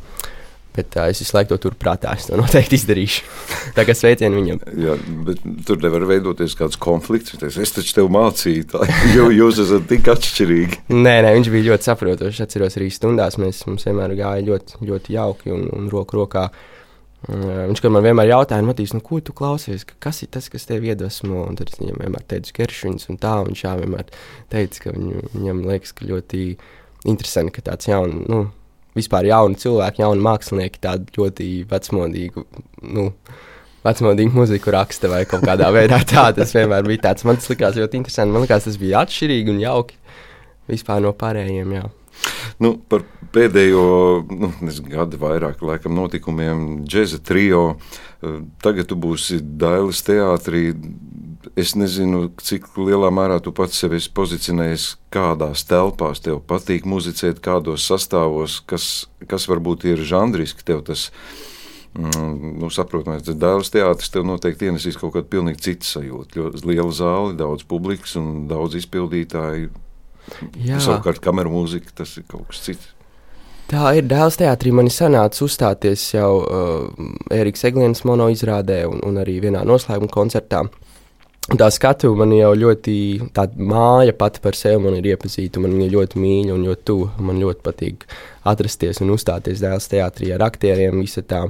Bet 0.75 0.97
uh, 0.99 1.07
es 1.07 1.21
visu 1.23 1.37
laiku 1.37 1.53
to 1.53 1.57
turprātā. 1.63 2.13
Es 2.19 2.27
to 2.27 2.37
noteikti 2.41 2.77
izdarīšu. 2.77 3.25
Tā 3.77 3.85
kā 3.87 3.95
sveicienu 3.97 4.41
viņam. 4.41 4.61
Jā, 4.83 4.97
bet 5.27 5.41
tur 5.67 5.81
nevar 5.81 6.05
veidoties 6.09 6.57
kāds 6.59 6.77
konflikts. 6.81 7.37
Es 7.47 7.75
taču 7.75 7.97
tev 8.01 8.11
mācīju, 8.13 8.67
tā, 8.75 8.85
jo 9.15 9.31
jūs 9.33 9.63
esat 9.65 9.87
tik 9.89 10.11
atšķirīgi. 10.13 10.85
nē, 10.93 11.17
nē, 11.25 11.33
viņš 11.39 11.51
bija 11.53 11.71
ļoti 11.71 11.89
saprotošs. 11.89 12.37
Es 12.37 12.45
atceros 12.45 12.77
arī 12.77 12.91
stundās. 12.93 13.39
Mēs, 13.41 13.63
mums 13.69 13.87
vienmēr 13.87 14.17
gāja 14.19 14.47
ļoti, 14.51 14.81
ļoti 14.85 15.17
jauki 15.17 15.55
un, 15.55 15.69
un 15.73 15.89
roku 15.93 16.21
rokā. 16.21 16.49
Viņš 17.25 17.81
man 17.89 18.03
vienmēr 18.05 18.29
jautāja, 18.29 18.65
Matīs, 18.65 18.93
nu, 18.93 19.01
ko 19.01 19.17
tu 19.23 19.33
klausies, 19.33 19.85
kas 20.03 20.21
ir 20.21 20.29
tas, 20.33 20.49
kas 20.53 20.67
tev 20.69 20.85
iedvesmo. 20.85 21.45
Un 21.49 21.57
tad 21.57 21.71
es 21.73 21.79
viņam 21.81 22.03
vienmēr 22.03 22.25
teicu, 22.29 22.53
Geršvins, 22.59 23.07
un 23.09 23.17
tā 23.21 23.39
viņš 23.47 23.63
jā, 23.65 23.71
vienmēr 23.81 24.11
teica, 24.53 24.83
ka 24.83 24.93
viņu, 24.93 25.23
viņam 25.33 25.63
liekas, 25.65 25.95
ka 25.97 26.05
ļoti 26.09 26.43
interesanti, 27.09 27.55
ka 27.55 27.65
tāds 27.71 27.89
jauns, 27.89 28.27
nu, 28.29 28.43
vispār 28.97 29.27
jauni 29.31 29.57
cilvēki, 29.61 30.03
jauni 30.05 30.25
mākslinieki, 30.25 30.83
tādu 30.85 31.17
ļoti 31.17 31.49
vecmodīgu, 31.71 32.45
nu, 32.93 33.09
vecmodīgu 33.85 34.37
muziku 34.37 34.73
raksta 34.75 35.09
vai 35.11 35.25
kaut 35.29 35.45
kādā 35.45 35.71
veidā 35.73 36.01
tā. 36.05 36.29
Tas 36.37 36.53
vienmēr 36.55 36.85
bija 36.87 37.07
tāds, 37.09 37.25
man 37.27 37.41
tas 37.41 37.49
likās 37.51 37.77
ļoti 37.79 38.01
interesanti. 38.01 38.33
Man 38.35 38.45
liekas, 38.45 38.69
tas 38.69 38.79
bija 38.81 39.01
atšķirīgi 39.05 39.53
un 39.53 39.61
jauki 39.65 39.97
vispār 40.71 41.03
no 41.05 41.13
pārējiem. 41.17 41.75
Jā. 41.77 41.89
Nu, 42.63 42.75
par 42.89 43.03
pēdējo 43.35 43.87
nu, 44.31 44.51
gadu 44.87 45.19
vairāk 45.19 45.63
laikam, 45.65 45.95
notikumiem 45.97 46.85
džēza 46.87 47.19
trio. 47.25 47.65
Eh, 48.23 48.39
tagad 48.63 48.89
tu 48.91 48.97
būsi 48.99 49.41
Dailas 49.43 50.03
teātrī. 50.07 50.69
Es 51.55 51.75
nezinu, 51.77 52.29
cik 52.41 52.71
lielā 52.79 53.11
mērā 53.13 53.37
tu 53.43 53.53
pats 53.55 53.77
sevi 53.79 53.99
pozicionējies, 54.17 54.95
kādās 55.13 55.63
telpās 55.67 56.23
tev 56.23 56.41
patīk 56.47 56.87
muzicēt, 56.89 57.39
kādos 57.43 57.85
sastāvos, 57.85 58.61
kas, 58.65 59.05
kas 59.29 59.45
varbūt 59.51 59.85
ir 59.91 60.01
žanriski 60.01 60.65
tev 60.65 60.81
tas. 60.87 61.11
Mm, 61.95 62.57
nu, 62.59 62.67
saprotamais, 62.73 63.23
tas 63.23 63.37
dēls 63.39 63.71
teātris 63.71 64.11
tev 64.11 64.25
noteikti 64.27 64.67
ienesīs 64.67 64.97
kaut 64.99 65.13
kādu 65.15 65.29
pilnīgi 65.31 65.63
citu 65.69 65.87
sajūtu. 65.87 66.41
Ļoti 66.41 66.67
liela 66.67 66.91
zāle, 66.91 67.37
daudz 67.39 67.63
publikas 67.67 68.17
un 68.19 68.49
daudz 68.49 68.75
izpildītāju. 68.81 69.71
Jā. 70.65 70.81
Savukārt, 70.83 71.21
kameru 71.23 71.53
mūzika 71.53 71.93
tas 72.01 72.17
ir 72.19 72.25
kaut 72.29 72.47
kas 72.51 72.63
cits. 72.65 72.91
Tā 73.65 73.95
ir 73.97 74.05
dēls 74.05 74.37
teātrī. 74.37 74.71
Man 74.75 74.89
ir 74.89 74.93
sanācis 74.93 75.41
uzstāties 75.41 76.03
jau 76.13 76.31
uh, 76.43 77.05
Eriks 77.33 77.65
Eglienas 77.65 78.03
mono 78.05 78.27
izrādē 78.29 78.83
un, 78.89 78.99
un 79.07 79.17
arī 79.21 79.39
vienā 79.41 79.63
noslēguma 79.65 80.11
koncertā. 80.13 80.61
Tā 81.45 81.67
skatu 81.69 82.09
man 82.17 82.31
jau 82.33 82.51
ļoti, 82.57 82.97
tā 83.33 83.45
māja 83.53 84.13
pati 84.17 84.41
par 84.41 84.57
sevi 84.57 84.81
man 84.81 84.95
ir 84.97 85.11
iepazīta, 85.11 85.61
man 85.61 85.75
viņa 85.77 85.89
ļoti 85.93 86.21
mīļa 86.21 86.53
un 86.55 86.65
ļoti 86.65 86.85
tuva. 86.89 87.09
Man 87.25 87.41
ļoti 87.41 87.65
patīk 87.65 88.05
atrasties 88.49 89.01
un 89.05 89.13
uzstāties 89.13 89.61
dēls 89.61 89.89
teātrī 89.89 90.31
ar 90.33 90.45
aktieriem, 90.45 91.01
visa 91.01 91.25
tā 91.25 91.43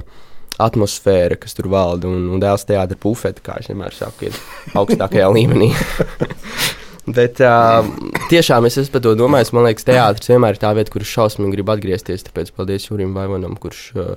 atmosfēra, 0.60 1.36
kas 1.40 1.56
tur 1.56 1.68
valda, 1.72 2.08
un, 2.08 2.30
un 2.32 2.40
dēls 2.40 2.64
teātra 2.68 2.96
pufete, 3.00 3.44
kā 3.44 3.58
es 3.60 3.68
vienmēr 3.72 3.96
saku, 3.96 4.30
ir 4.30 4.76
augstākajā 4.76 5.28
līmenī. 5.36 5.72
Bet 7.06 7.38
uh, 7.38 7.86
tiešām 8.32 8.66
es 8.66 8.90
par 8.90 9.02
to 9.04 9.14
domāju. 9.18 9.52
Man 9.54 9.68
liekas, 9.68 9.86
teātris 9.86 10.32
vienmēr 10.32 10.56
ir 10.56 10.62
tā 10.62 10.72
vieta, 10.74 10.90
kur 10.90 11.04
es 11.04 11.12
šausmīgi 11.12 11.54
gribu 11.54 11.74
atgriezties. 11.76 12.26
Tāpēc 12.26 12.50
paldies 12.56 12.88
Jurim 12.88 13.14
Vaimanam, 13.14 13.54
kurš 13.62 13.82
uh, 13.94 14.12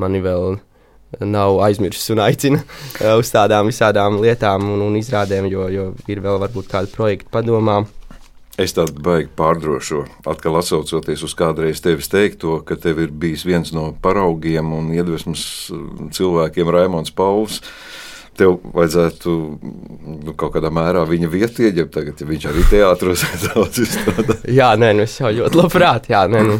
mani 0.00 0.22
vēl 0.24 0.56
nav 1.26 1.58
aizmirsis 1.66 2.12
un 2.14 2.22
aicina 2.24 2.62
uh, 2.62 3.18
uz 3.20 3.32
tādām 3.34 3.68
visādām 3.68 4.20
lietām 4.24 4.70
un, 4.72 4.86
un 4.88 4.96
izrādēm, 4.96 5.50
jo, 5.52 5.68
jo 5.68 5.86
ir 6.08 6.24
vēl 6.24 6.40
varbūt 6.46 6.70
kādi 6.72 6.92
projekti 6.94 7.28
padomā. 7.34 7.82
Es 8.60 8.72
tādu 8.76 9.00
baigi 9.04 9.28
pārdrošu, 9.36 10.02
atkal 10.28 10.58
atcaucoties 10.60 11.22
uz 11.24 11.36
kādreiz 11.36 11.80
tevis 11.84 12.08
teikto, 12.12 12.58
ka 12.64 12.76
tev 12.80 13.04
ir 13.04 13.12
bijis 13.12 13.44
viens 13.48 13.72
no 13.72 13.90
paraugiem 14.04 14.72
un 14.76 14.90
iedvesmas 14.96 15.42
cilvēkiem 16.16 16.72
Raimons 16.72 17.12
Pauls. 17.16 17.60
Uh, 17.60 18.00
tev 18.40 18.56
vajadzētu 18.74 19.34
nu, 20.26 20.34
kaut 20.34 20.54
kādā 20.56 20.70
mērā 20.74 21.04
viņa 21.08 21.30
vietu 21.32 21.66
ieņemt 21.68 21.92
tagad, 21.94 22.20
ja 22.20 22.28
viņš 22.30 22.46
arī 22.50 22.64
teātros 22.70 23.24
daudz 23.46 23.82
izstrādā. 23.84 24.38
jā, 24.48 24.70
nē, 24.80 24.94
nu 24.98 25.06
es 25.06 25.18
jau 25.20 25.32
ļoti 25.36 25.60
labprāt, 25.60 26.10
jā, 26.12 26.24
nē, 26.30 26.42
nu, 26.48 26.58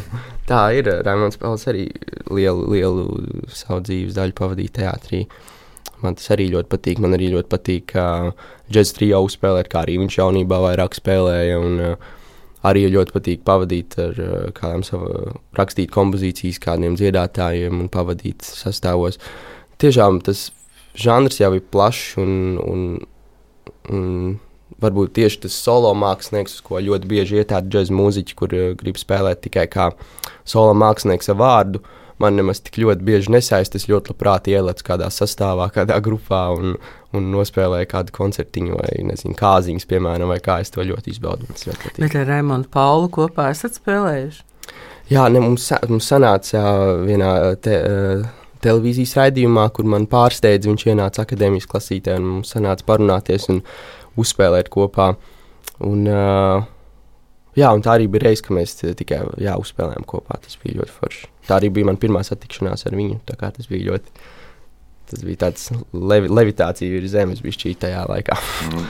tā 0.48 0.66
ir. 0.76 0.90
Raimons 1.06 1.40
Pelns 1.40 1.66
arī 1.70 1.88
lielu, 2.30 2.68
lielu 2.74 3.06
savu 3.54 3.82
dzīves 3.88 4.18
daļu 4.18 4.36
pavadīja 4.38 4.76
teātrī. 4.80 5.24
Man 6.00 6.16
tas 6.16 6.30
arī 6.32 6.48
ļoti 6.54 6.70
patīk. 6.72 7.00
Man 7.04 7.12
arī 7.16 7.28
ļoti 7.34 7.50
patīk, 7.52 7.90
ka 7.92 8.04
džeksa 8.72 8.96
trijā 8.96 9.20
uzspēlēt, 9.20 9.68
kā 9.68 9.82
arī 9.84 9.98
viņš 10.00 10.16
jaunībā 10.22 10.60
vairāk 10.64 10.96
spēlēja. 10.96 11.58
Un, 11.60 11.76
uh, 11.90 12.16
arī 12.66 12.86
ļoti 12.92 13.14
patīk 13.14 13.44
pavadīt 13.46 13.96
ar 14.00 14.18
kādām 14.56 14.84
savām, 14.86 15.36
rakstīt 15.56 15.92
kompozīcijas, 15.94 16.60
kādiem 16.62 16.96
dziedātājiem 17.00 17.84
un 17.84 17.90
pavadīt 17.92 18.44
sastāvos. 18.44 19.20
Tiešām 19.80 20.20
tas 20.26 20.48
žanrs 20.98 21.40
jau 21.40 21.52
ir 21.56 21.64
plašs 21.72 22.18
un, 22.20 22.32
un, 22.64 22.86
un 23.90 24.06
varbūt 24.80 25.14
tieši 25.18 25.44
tas 25.44 25.56
solo 25.56 25.92
mākslinieks, 25.98 26.58
uz 26.58 26.66
ko 26.66 26.80
ļoti 26.82 27.08
bieži 27.10 27.40
iet 27.40 27.50
tādi 27.52 27.72
džēzus 27.74 27.94
mūziķi, 27.96 28.36
kur 28.38 28.54
uh, 28.56 28.68
grib 28.78 29.00
spēlēt 29.00 29.42
tikai 29.46 29.66
kā 29.70 29.90
solo 30.48 30.76
mākslinieks 30.78 31.32
ar 31.32 31.40
vārdu. 31.40 31.82
Man 32.20 32.36
nemaz 32.36 32.58
tik 32.60 32.76
ļoti 32.82 33.04
bieži 33.04 33.32
nesaist. 33.32 33.76
Es 33.78 33.86
ļoti 33.88 34.12
labprāt 34.12 34.48
ielicu 34.52 34.84
kādā 34.84 35.06
sastāvā, 35.08 35.70
kādā 35.72 35.96
grupā 36.04 36.42
un, 36.52 36.74
un 37.16 37.30
nospēlēju 37.32 37.88
kādu 37.88 38.12
koncertiņu 38.12 38.76
vai 38.76 38.90
nezinu, 39.08 39.32
kāziņas, 39.38 39.88
piemēram, 39.88 40.28
vai 40.28 40.36
kā 40.44 40.58
es 40.60 40.72
to 40.74 40.84
ļoti 40.84 41.14
izbaudu. 41.14 41.48
Bet 41.96 42.18
ar 42.20 42.28
Raimonu 42.28 42.68
Paulu 42.68 43.08
kopā 43.14 43.48
esat 43.54 43.80
spēlējuši? 43.80 44.44
Jā, 45.10 45.24
ne, 45.32 45.40
mums, 45.42 45.64
mums 45.88 46.06
sanāca 46.12 46.60
vienā 47.02 47.32
te, 47.64 47.80
uh, 47.80 48.28
televīzijas 48.64 49.16
raidījumā, 49.18 49.66
kur 49.76 49.88
man 49.90 50.06
pārsteidza. 50.10 50.70
Viņš 50.70 50.86
ienāca 50.92 51.24
akadēmijas 51.24 51.68
klasītē 51.70 52.16
un 52.20 52.28
mums 52.36 52.52
sanāca 52.54 52.86
parunāties 52.88 53.48
un 53.52 53.62
uzspēlēt 54.20 54.70
kopā. 54.72 55.12
Un, 55.86 56.04
uh, 56.10 56.66
jā, 57.56 57.70
un 57.72 57.84
tā 57.84 57.96
arī 57.96 58.10
bija 58.12 58.28
reize, 58.28 58.44
kad 58.46 58.56
mēs 58.58 58.76
tikai 58.98 59.22
jā, 59.40 59.56
uzspēlējām 59.60 60.06
kopā. 60.08 60.40
Tas 60.44 60.60
bija 60.62 60.80
ļoti 60.80 60.96
forši. 60.98 61.30
Tā 61.48 61.56
arī 61.58 61.72
bija 61.74 61.88
mana 61.88 62.00
pirmā 62.00 62.22
satikšanās 62.26 62.86
ar 62.88 62.98
viņu. 62.98 63.22
Tas 63.30 63.70
bija 63.70 63.90
ļoti. 63.90 64.28
Tas 65.10 65.24
bija 65.26 65.40
tāds 65.48 65.72
levi, 65.90 66.28
levitācija 66.30 66.92
virs 66.92 67.10
zemes, 67.10 67.40
bija 67.42 67.56
šī 67.56 67.72
tajā 67.82 68.04
laikā. 68.06 68.36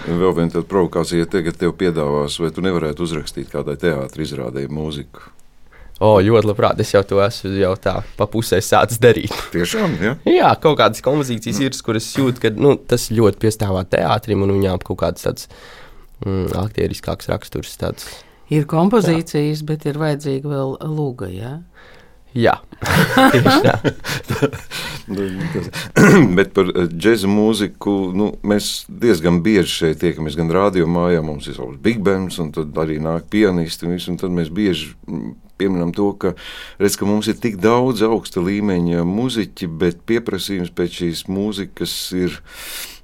Vēl 0.05 0.35
viena 0.37 0.61
provokācija, 0.69 1.23
ja 1.23 1.29
tagad 1.33 1.57
tev 1.57 1.73
piedāvās, 1.81 2.37
vai 2.43 2.51
tu 2.53 2.61
nevarētu 2.67 3.07
uzrakstīt 3.07 3.49
kādai 3.49 3.79
teātris 3.81 4.35
izrādēji 4.35 4.69
mūziku. 4.69 5.31
O, 6.01 6.15
oh, 6.15 6.19
ļoti 6.25 6.49
labprāt, 6.49 6.79
es 6.81 6.95
jau 6.95 7.03
to 7.05 7.19
esmu 7.21 7.51
jau 7.61 7.75
tā 7.77 7.99
pa 8.17 8.25
pusē 8.33 8.57
sācis 8.65 8.97
darīt. 9.03 9.35
Tiešām, 9.53 9.99
jā. 10.01 10.15
jā, 10.33 10.53
kaut 10.63 10.79
kādas 10.81 11.05
kompozīcijas 11.05 11.59
ir, 11.61 11.77
kuras 11.85 12.07
jūtu, 12.17 12.41
ka 12.41 12.51
nu, 12.57 12.73
tas 12.89 13.11
ļoti 13.13 13.37
piestāvā 13.43 13.83
teātrim 13.85 14.47
un 14.47 14.55
viņām 14.57 14.81
kaut 14.81 15.03
kāds 15.03 15.27
tāds 15.27 15.51
mm, 16.25 16.55
aktieriskāks 16.63 17.29
raksturs. 17.29 17.77
Tāds. 17.83 18.09
Ir 18.49 18.65
kompozīcijas, 18.71 19.61
jā. 19.61 19.67
bet 19.69 19.85
ir 19.93 20.01
vajadzīga 20.01 20.55
vēl 20.55 20.73
lūga, 20.89 21.29
jā? 21.37 21.53
Jā, 22.31 22.55
tieši 23.35 23.59
tā. 23.67 23.77
Bet 26.39 26.53
par 26.55 26.69
eh, 26.71 26.87
džēza 26.89 27.29
mūziku 27.29 27.95
nu, 28.17 28.31
mēs 28.47 28.87
diezgan 28.89 29.41
bieži 29.45 29.73
šeit 29.75 30.01
tiekamies. 30.05 30.39
Gan 30.39 30.53
rādījumā, 30.55 31.09
ja 31.17 31.25
mums 31.27 31.51
ir 31.51 31.59
savs 31.59 31.77
big 31.83 31.99
bands, 32.07 32.39
un 32.41 32.53
tad 32.55 32.79
arī 32.79 33.01
nāk 33.03 33.27
pianisti. 33.35 33.89
Un, 33.89 33.97
visu, 33.99 34.15
un 34.15 34.21
tad 34.23 34.33
mēs 34.33 34.53
bieži 34.55 34.95
pieminam 35.61 35.95
to, 35.97 36.11
ka, 36.21 36.35
redz, 36.81 36.99
ka 37.01 37.09
mums 37.09 37.31
ir 37.31 37.39
tik 37.41 37.61
daudz 37.63 38.05
augsta 38.07 38.43
līmeņa 38.45 39.07
muzeķi, 39.09 39.71
bet 39.81 40.05
pieprasījums 40.09 40.73
pēc 40.77 41.03
šīs 41.03 41.27
mūzikas 41.31 41.97
ir. 42.19 42.41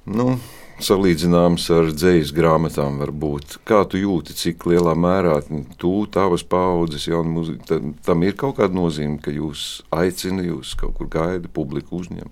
Nu, 0.07 0.37
salīdzināms 0.83 1.67
ar 1.73 1.91
dzīslu 1.95 2.37
grāmatām, 2.37 3.01
varbūt. 3.01 3.59
Kā 3.69 3.83
tu 3.89 4.01
jūti, 4.01 4.37
cik 4.37 4.67
lielā 4.69 4.93
mērā 4.99 5.39
tu, 5.81 5.95
tavas 6.13 6.45
paudzes, 6.47 7.09
jauna 7.09 7.33
mūzika, 7.33 7.81
tam 8.07 8.25
ir 8.27 8.37
kaut 8.39 8.59
kāda 8.61 8.77
nozīme, 8.77 9.19
ka 9.23 9.35
jūs 9.35 9.83
aicina, 9.95 10.45
jūs 10.45 10.77
kaut 10.79 10.99
kur 10.99 11.11
gaida, 11.13 11.49
publiku 11.53 12.01
uzņem? 12.03 12.29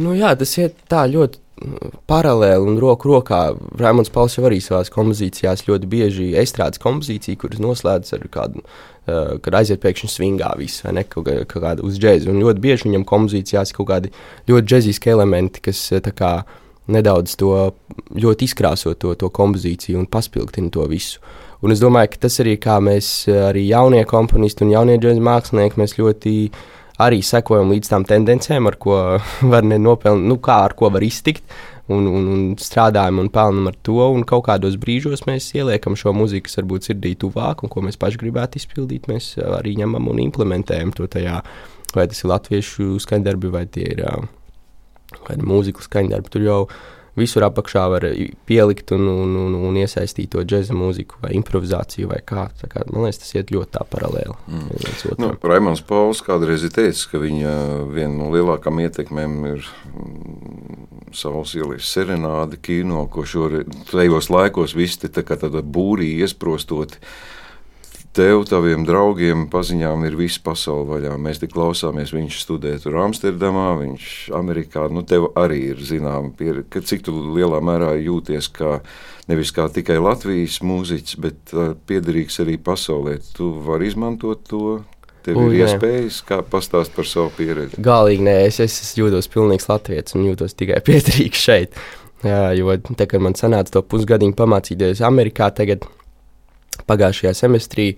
Nu, 0.00 0.14
jā, 0.16 0.32
tas 0.38 0.56
iet 0.58 0.80
tā 0.90 1.04
ļoti 1.10 1.43
paralēli 2.10 2.70
un 2.70 2.80
roku 2.82 3.10
rokā. 3.10 3.42
Raimons 3.80 4.12
Pauls 4.14 4.36
jau 4.38 4.46
arī 4.48 4.60
savā 4.64 4.82
kompozīcijās 4.94 5.66
ļoti 5.68 5.90
bieži 5.90 6.32
estrādes 6.40 6.82
kompozīciju, 6.82 7.40
kuras 7.40 7.62
noslēdz 7.62 8.16
ar 8.16 8.26
kādu, 8.34 8.64
uh, 8.64 9.36
kad 9.44 9.60
aiziet 9.60 9.82
pēkšņi 9.84 10.10
svingā 10.10 10.52
viss, 10.60 10.84
vai 10.86 10.96
ne, 11.00 11.06
kaut, 11.08 11.30
kaut 11.50 11.64
kāda 11.64 11.86
uz 11.86 12.00
džēzi. 12.00 12.30
Un 12.32 12.42
ļoti 12.42 12.64
bieži 12.64 12.90
viņam 12.90 13.06
kompozīcijās 13.08 13.72
ir 13.72 13.78
kaut 13.80 13.90
kādi 13.92 14.12
ļoti 14.50 14.70
džēziski 14.72 15.14
elementi, 15.14 15.64
kas 15.70 15.86
tā 16.04 16.14
kā 16.16 16.34
nedaudz 16.92 17.38
to 17.40 17.54
ļoti 18.12 18.48
izkrāso 18.48 18.92
to, 19.00 19.14
to 19.16 19.30
kompozīciju 19.32 20.02
un 20.02 20.10
paspildina 20.10 20.72
to 20.72 20.84
visu. 20.90 21.22
Un 21.64 21.72
es 21.72 21.80
domāju, 21.80 22.10
ka 22.12 22.26
tas 22.26 22.36
arī 22.42 22.58
kā 22.60 22.76
mēs, 22.84 23.24
arī 23.30 23.62
jaunie 23.70 24.02
komponisti 24.08 24.66
un 24.66 24.74
jaunie 24.74 24.98
džēzus 25.00 25.24
mākslinieki, 25.24 25.80
mēs 25.80 25.96
ļoti 25.96 26.34
arī 27.02 27.20
sekojam 27.26 27.72
līdz 27.74 27.90
tām 27.90 28.04
tendencēm, 28.08 28.68
ar 28.70 28.78
ko 28.80 28.98
var 29.52 29.66
nenopelnīt, 29.66 30.28
nu, 30.30 30.38
kā 30.42 30.60
ar 30.68 30.76
ko 30.78 30.92
var 30.94 31.06
iztikt. 31.06 31.46
Un, 31.92 32.06
un, 32.08 32.28
un 32.32 32.44
strādājam 32.56 33.18
un 33.20 33.26
pelnām 33.28 33.66
ar 33.68 33.74
to. 33.84 33.98
Un 34.14 34.22
kaut 34.24 34.46
kādos 34.46 34.78
brīžos 34.80 35.26
mēs 35.28 35.50
ieliekam 35.52 35.98
šo 36.00 36.14
mūziku, 36.16 36.46
kas 36.46 36.56
varbūt 36.62 36.88
sirdī 36.88 37.12
tuvāk, 37.20 37.60
un 37.60 37.72
ko 37.72 37.82
mēs 37.84 38.00
paši 38.00 38.22
gribētu 38.22 38.56
izpildīt. 38.56 39.10
Mēs 39.10 39.34
arī 39.58 39.74
ņemam 39.82 40.08
un 40.08 40.22
implementējam 40.22 40.94
to 40.96 41.04
tajā, 41.12 41.42
vai 41.92 42.06
tas 42.08 42.24
ir 42.24 42.32
latviešu 42.32 42.96
skaņdarbi, 43.04 43.52
vai 43.52 43.66
tie 43.68 43.84
ir 43.98 44.00
vai 45.28 45.36
mūzikas 45.44 45.90
skaņdarbi. 45.90 46.32
Tur 46.32 46.46
jau 46.46 46.58
visur 47.18 47.46
apakšā 47.46 47.84
var 47.92 48.06
pielikt 48.48 48.92
un, 48.96 49.06
un, 49.10 49.34
un, 49.44 49.56
un 49.68 49.78
iesaistīt 49.78 50.32
to 50.34 50.42
džēza 50.42 50.74
mūziku 50.76 51.20
vai 51.22 51.34
improvizāciju 51.38 52.10
vai 52.10 52.20
kā. 52.26 52.48
kā 52.70 52.84
man 52.90 53.06
liekas, 53.06 53.20
tas 53.22 53.34
iet 53.36 53.52
ļoti 53.54 53.74
tā 53.76 53.84
paralēli. 53.90 54.36
Mm. 54.50 55.18
Nu, 55.22 55.30
Raimons 55.42 55.84
Pauls 55.86 56.22
kādreiz 56.26 56.66
ir 56.66 56.74
teicis, 56.74 57.06
ka 57.10 57.22
viņa 57.22 57.54
viena 57.94 58.14
no 58.18 58.32
lielākām 58.34 58.82
ietekmēm 58.84 59.38
ir 59.52 59.68
mm, 59.92 60.88
Saules 61.14 61.54
ielas 61.54 61.92
serenāde 61.94 62.58
kino, 62.62 63.04
ko 63.12 63.22
šoreiz 63.28 63.70
tajos 63.92 64.30
laikos 64.34 64.74
visi 64.74 65.04
te 65.04 65.12
tā 65.14 65.22
kā 65.26 65.38
tāda 65.38 65.62
būrī 65.62 66.16
iesprostoti 66.24 66.98
tev, 68.14 68.44
taviem 68.48 68.84
draugiem, 68.86 69.48
paziņām 69.52 70.04
ir 70.08 70.16
visa 70.18 70.40
pasaule 70.44 70.86
vaļā. 70.88 71.14
Mēs 71.20 71.42
tik 71.42 71.54
klausāmies, 71.54 72.14
viņš 72.14 72.38
studē 72.44 72.76
tur 72.82 73.00
Amsterdamā, 73.02 73.72
viņš 73.80 74.12
Amerikā. 74.38 74.86
Nu, 74.92 75.02
tev 75.06 75.32
arī 75.40 75.60
ir 75.72 75.82
zināma 75.84 76.32
cik 76.74 77.04
tu 77.06 77.16
lielā 77.34 77.60
mērā 77.64 77.94
jūties 77.98 78.50
kā 78.54 78.78
nevis 79.30 79.52
kā 79.56 79.66
tikai 79.72 79.96
Latvijas 80.02 80.60
mūziķis, 80.64 81.18
bet 81.20 81.54
uh, 81.56 81.72
piederīgs 81.88 82.40
arī 82.44 82.58
pasaulē. 82.60 83.18
Tu 83.36 83.48
vari 83.64 83.90
izmantot 83.90 84.44
to. 84.50 84.82
Tev 85.24 85.38
U, 85.40 85.46
ir 85.48 85.64
iespējas, 85.64 86.18
kā 86.28 86.42
pastāstīt 86.44 86.98
par 86.98 87.06
savu 87.08 87.30
pieredzi. 87.32 87.80
Galīgi 87.80 88.26
nē, 88.26 88.34
es, 88.44 88.58
es 88.60 88.90
jūtos 88.98 89.30
pilnīgs 89.32 89.70
latviečs 89.70 90.18
un 90.18 90.26
jūtos 90.28 90.52
tikai 90.52 90.82
piederīgs 90.88 91.44
šeit. 91.46 91.78
Jā, 92.24 92.50
jo 92.56 92.76
tā, 92.92 93.06
kad 93.08 93.24
man 93.24 93.36
sanāca 93.36 93.78
to 93.78 93.84
pusgadiņu 93.88 94.36
pamācīties 94.36 95.00
Amerikā, 95.04 95.48
tagad 95.56 95.88
pagājušajā 96.90 97.34
semestrī, 97.38 97.88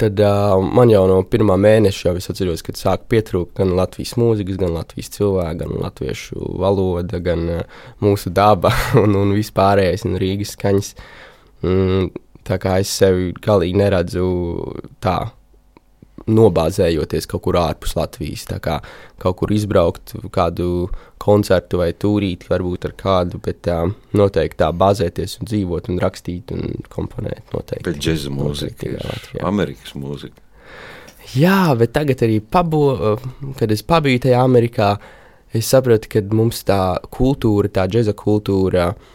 tad 0.00 0.18
uh, 0.22 0.56
man 0.58 0.90
jau 0.90 1.04
no 1.10 1.20
pirmā 1.30 1.56
mēneša 1.60 2.08
jau 2.08 2.14
es 2.18 2.30
atceros, 2.32 2.64
kad 2.66 2.78
sāk 2.78 3.06
pietrūkt 3.12 3.54
gan 3.60 3.74
Latvijas 3.78 4.16
mūzikas, 4.20 4.58
gan 4.60 4.74
Latvijas 4.74 5.12
cilvēku, 5.14 5.60
gan 5.62 5.76
latviešu 5.84 6.50
valoda, 6.62 7.20
gan 7.22 7.46
uh, 7.60 7.78
mūsu 8.02 8.32
daba 8.34 8.74
un, 9.02 9.14
un 9.20 9.34
vispārējais 9.36 10.06
un 10.08 10.18
Rīgas 10.20 10.56
skaņas. 10.58 10.92
Mm, 11.64 12.10
tā 12.44 12.58
kā 12.60 12.78
es 12.82 12.92
sevi 12.92 13.32
galīgi 13.44 13.80
neredzu 13.80 14.26
tā 15.04 15.18
nobāzējoties 16.30 17.28
kaut 17.30 17.44
kur 17.46 17.58
ārpus 17.60 17.94
Latvijas. 17.98 18.46
Tā 18.48 18.60
kā 18.62 18.78
kaut 19.22 19.38
kur 19.40 19.52
izbraukt, 19.54 20.14
kādu 20.34 20.88
koncertu 21.22 21.80
vai 21.80 21.90
tūrīti, 21.96 22.48
varbūt 22.50 22.88
ar 22.88 22.94
kādu, 23.00 23.40
bet 23.44 23.62
tā, 23.66 23.80
noteikti 24.16 24.60
tā 24.60 24.70
bāzēties 24.76 25.38
un 25.40 25.50
dzīvot 25.50 25.90
un 25.92 26.00
rakstīt 26.04 26.54
un 26.54 26.84
komponēt. 26.92 27.44
Noteikti. 27.54 27.86
Bet 27.88 28.00
džēza 28.00 28.32
mūzika, 28.34 28.94
Latvijā. 29.00 29.42
Amerikas 29.48 29.96
mūzika. 29.98 30.40
Jā, 31.34 31.72
bet 31.80 31.94
tagad 31.96 32.20
arī 32.26 32.38
pabo, 32.40 33.16
kad 33.58 33.72
es 33.72 33.82
pabiju 33.86 34.26
tajā 34.26 34.44
Amerikā, 34.44 34.94
es 35.54 35.70
sapratu, 35.72 36.10
ka 36.12 36.22
mums 36.34 36.60
tā 36.68 36.80
kultūra, 37.14 37.72
tā 37.72 37.88
džēza 37.90 38.16
kultūra, 38.18 38.92
Uh, 38.94 39.10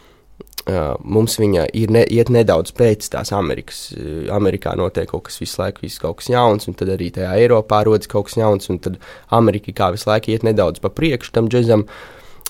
mums 1.03 1.37
viņa 1.39 1.65
ir 1.77 1.91
ne, 1.93 2.03
iet 2.11 2.29
nedaudz 2.33 2.73
pēc 2.77 3.09
tās 3.13 3.31
Amerikas. 3.35 3.89
Amerikā 4.33 4.75
notiek 4.77 5.09
kaut 5.09 5.27
kas 5.29 5.39
visu 5.41 5.61
laiku, 5.61 5.83
viss 5.85 6.01
kaut 6.01 6.19
kas 6.19 6.29
jauns, 6.31 6.67
un 6.69 6.77
tad 6.77 6.91
arī 6.93 7.09
tajā 7.15 7.31
Eiropā 7.41 7.83
rodas 7.87 8.09
kaut 8.11 8.29
kas 8.29 8.37
jauns, 8.39 8.69
un 8.69 8.79
tad 8.83 8.99
Amerika 9.35 9.73
kā 9.75 9.91
visu 9.95 10.09
laiku 10.09 10.33
iet 10.33 10.45
nedaudz 10.47 10.81
pa 10.83 10.91
priekšu 10.93 11.33
tam 11.35 11.49
džekam. 11.49 11.87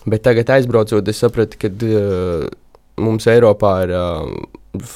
Bet 0.09 0.23
tagad 0.23 0.49
aizbraucot, 0.55 1.07
es 1.11 1.19
sapratu, 1.19 1.59
ka 1.59 1.69
uh, 1.69 2.47
mums 2.99 3.27
Eiropā 3.29 3.73
ir 3.85 3.93
uh, 3.95 4.31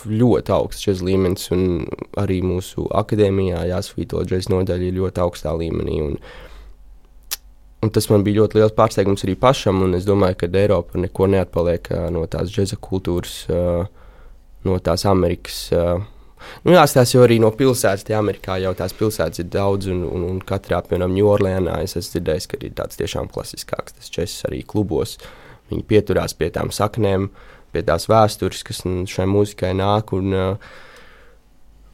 ļoti 0.08 0.56
augsts 0.56 0.86
džeksa 0.86 1.08
līmenis, 1.08 1.52
un 1.56 1.84
arī 2.20 2.40
mūsu 2.46 2.88
akadēmijā 2.92 3.68
jāsvīto 3.72 4.24
džeksa 4.28 4.54
nodaļa 4.56 4.90
ir 4.90 5.00
ļoti 5.02 5.24
augstā 5.24 5.56
līmenī. 5.60 6.00
Un, 6.08 6.18
uh, 6.18 6.53
Un 7.84 7.92
tas 7.92 8.08
man 8.08 8.24
bija 8.24 8.44
ļoti 8.44 8.62
liels 8.62 8.75
pārsteigums 8.78 9.25
arī 9.25 9.36
pašam, 9.40 9.82
un 9.84 9.98
es 9.98 10.06
domāju, 10.08 10.38
ka 10.40 10.48
Eiropa 10.48 11.00
neko 11.02 11.28
neatpaliek 11.34 11.90
no 12.16 12.24
tās 12.32 12.52
džēza 12.54 12.78
kultūras, 12.80 13.42
no 14.63 14.78
tās 14.80 15.04
Amerikas. 15.10 15.66
Nu, 16.63 16.74
jāstāsta 16.75 17.22
arī 17.24 17.40
no 17.44 17.52
pilsētas. 17.56 18.06
Tie 18.08 18.16
Amerikā 18.16 18.58
jau 18.63 18.72
tās 18.78 18.96
pilsētas 18.96 19.44
ir 19.44 19.50
daudz, 19.52 19.90
un, 19.92 20.04
un, 20.08 20.25
un 20.30 20.40
katrā, 20.48 20.80
piemēram, 20.88 21.16
Ņūorleānā 21.18 21.82
es 21.84 21.98
esmu 22.00 22.18
dzirdējis, 22.18 22.50
ka 22.52 22.60
ir 22.62 22.75
tāds 22.80 23.00
tiešām 23.00 23.30
klasiskāks 23.34 23.98
tas 23.98 24.12
čess 24.13 24.48
arī 24.50 24.63
klubos. 24.68 25.18
Viņi 25.72 25.86
pieturās 25.88 26.36
pie 26.40 26.52
tām 26.56 26.72
saknēm, 26.75 27.30
pie 27.75 27.84
tās 27.88 28.08
vēstures, 28.12 28.63
kas 28.68 28.84
šai 28.84 29.28
mūzikai 29.32 29.72
nāk. 29.80 30.16
Un, 30.16 30.36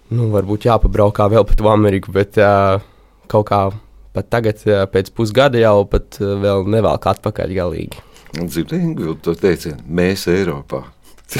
nu, 0.10 0.31
varbūt 0.38 0.69
jāpabraukā 0.69 1.30
vēl 1.34 1.45
pa 1.49 1.58
to 1.58 1.69
Ameriku, 1.73 2.13
bet 2.13 2.38
kaut 3.30 3.49
kā 3.49 3.63
pat 4.15 4.30
tagad, 4.34 4.62
pēc 4.93 5.12
pusgada, 5.15 5.60
jau 5.62 5.84
pat 5.89 6.19
vēl 6.19 6.67
nevelk 6.69 7.10
atpakaļ 7.13 7.58
galīgi. 7.60 8.06
Dzirdēju, 8.38 9.17
to 9.26 9.34
teicienu, 9.38 9.82
mēs 9.89 10.28
Eiropā. 10.30 10.86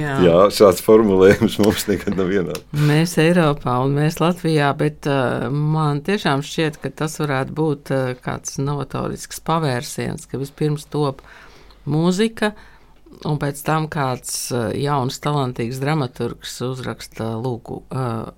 jā. 0.00 0.16
jā, 0.26 0.40
šāds 0.52 0.82
formulējums 0.84 1.56
mums 1.62 1.86
nekad 1.88 2.18
nav 2.18 2.28
vienāds. 2.28 2.64
Mēs 2.76 3.14
Eiropā 3.20 3.78
un 3.84 3.94
mēs 3.96 4.20
Latvijā, 4.20 4.68
bet 4.76 5.08
uh, 5.08 5.48
man 5.48 6.02
tiešām 6.04 6.42
šķiet, 6.44 6.76
ka 6.82 6.92
tas 7.02 7.16
varētu 7.20 7.56
būt 7.56 7.92
uh, 7.96 8.10
kāds 8.20 8.58
novatorisks 8.60 9.40
pavērsiens, 9.46 10.28
ka 10.28 10.40
vispirms 10.40 10.84
top 10.92 11.24
mūzika, 11.88 12.52
un 13.24 13.40
pēc 13.40 13.64
tam 13.64 13.88
kāds 13.92 14.52
uh, 14.52 14.68
jauns, 14.76 15.20
talantīgs 15.24 15.80
dramaturgs 15.80 16.60
uzraksta 16.68 17.24
lūgu. 17.40 17.82
Uh, 17.88 18.28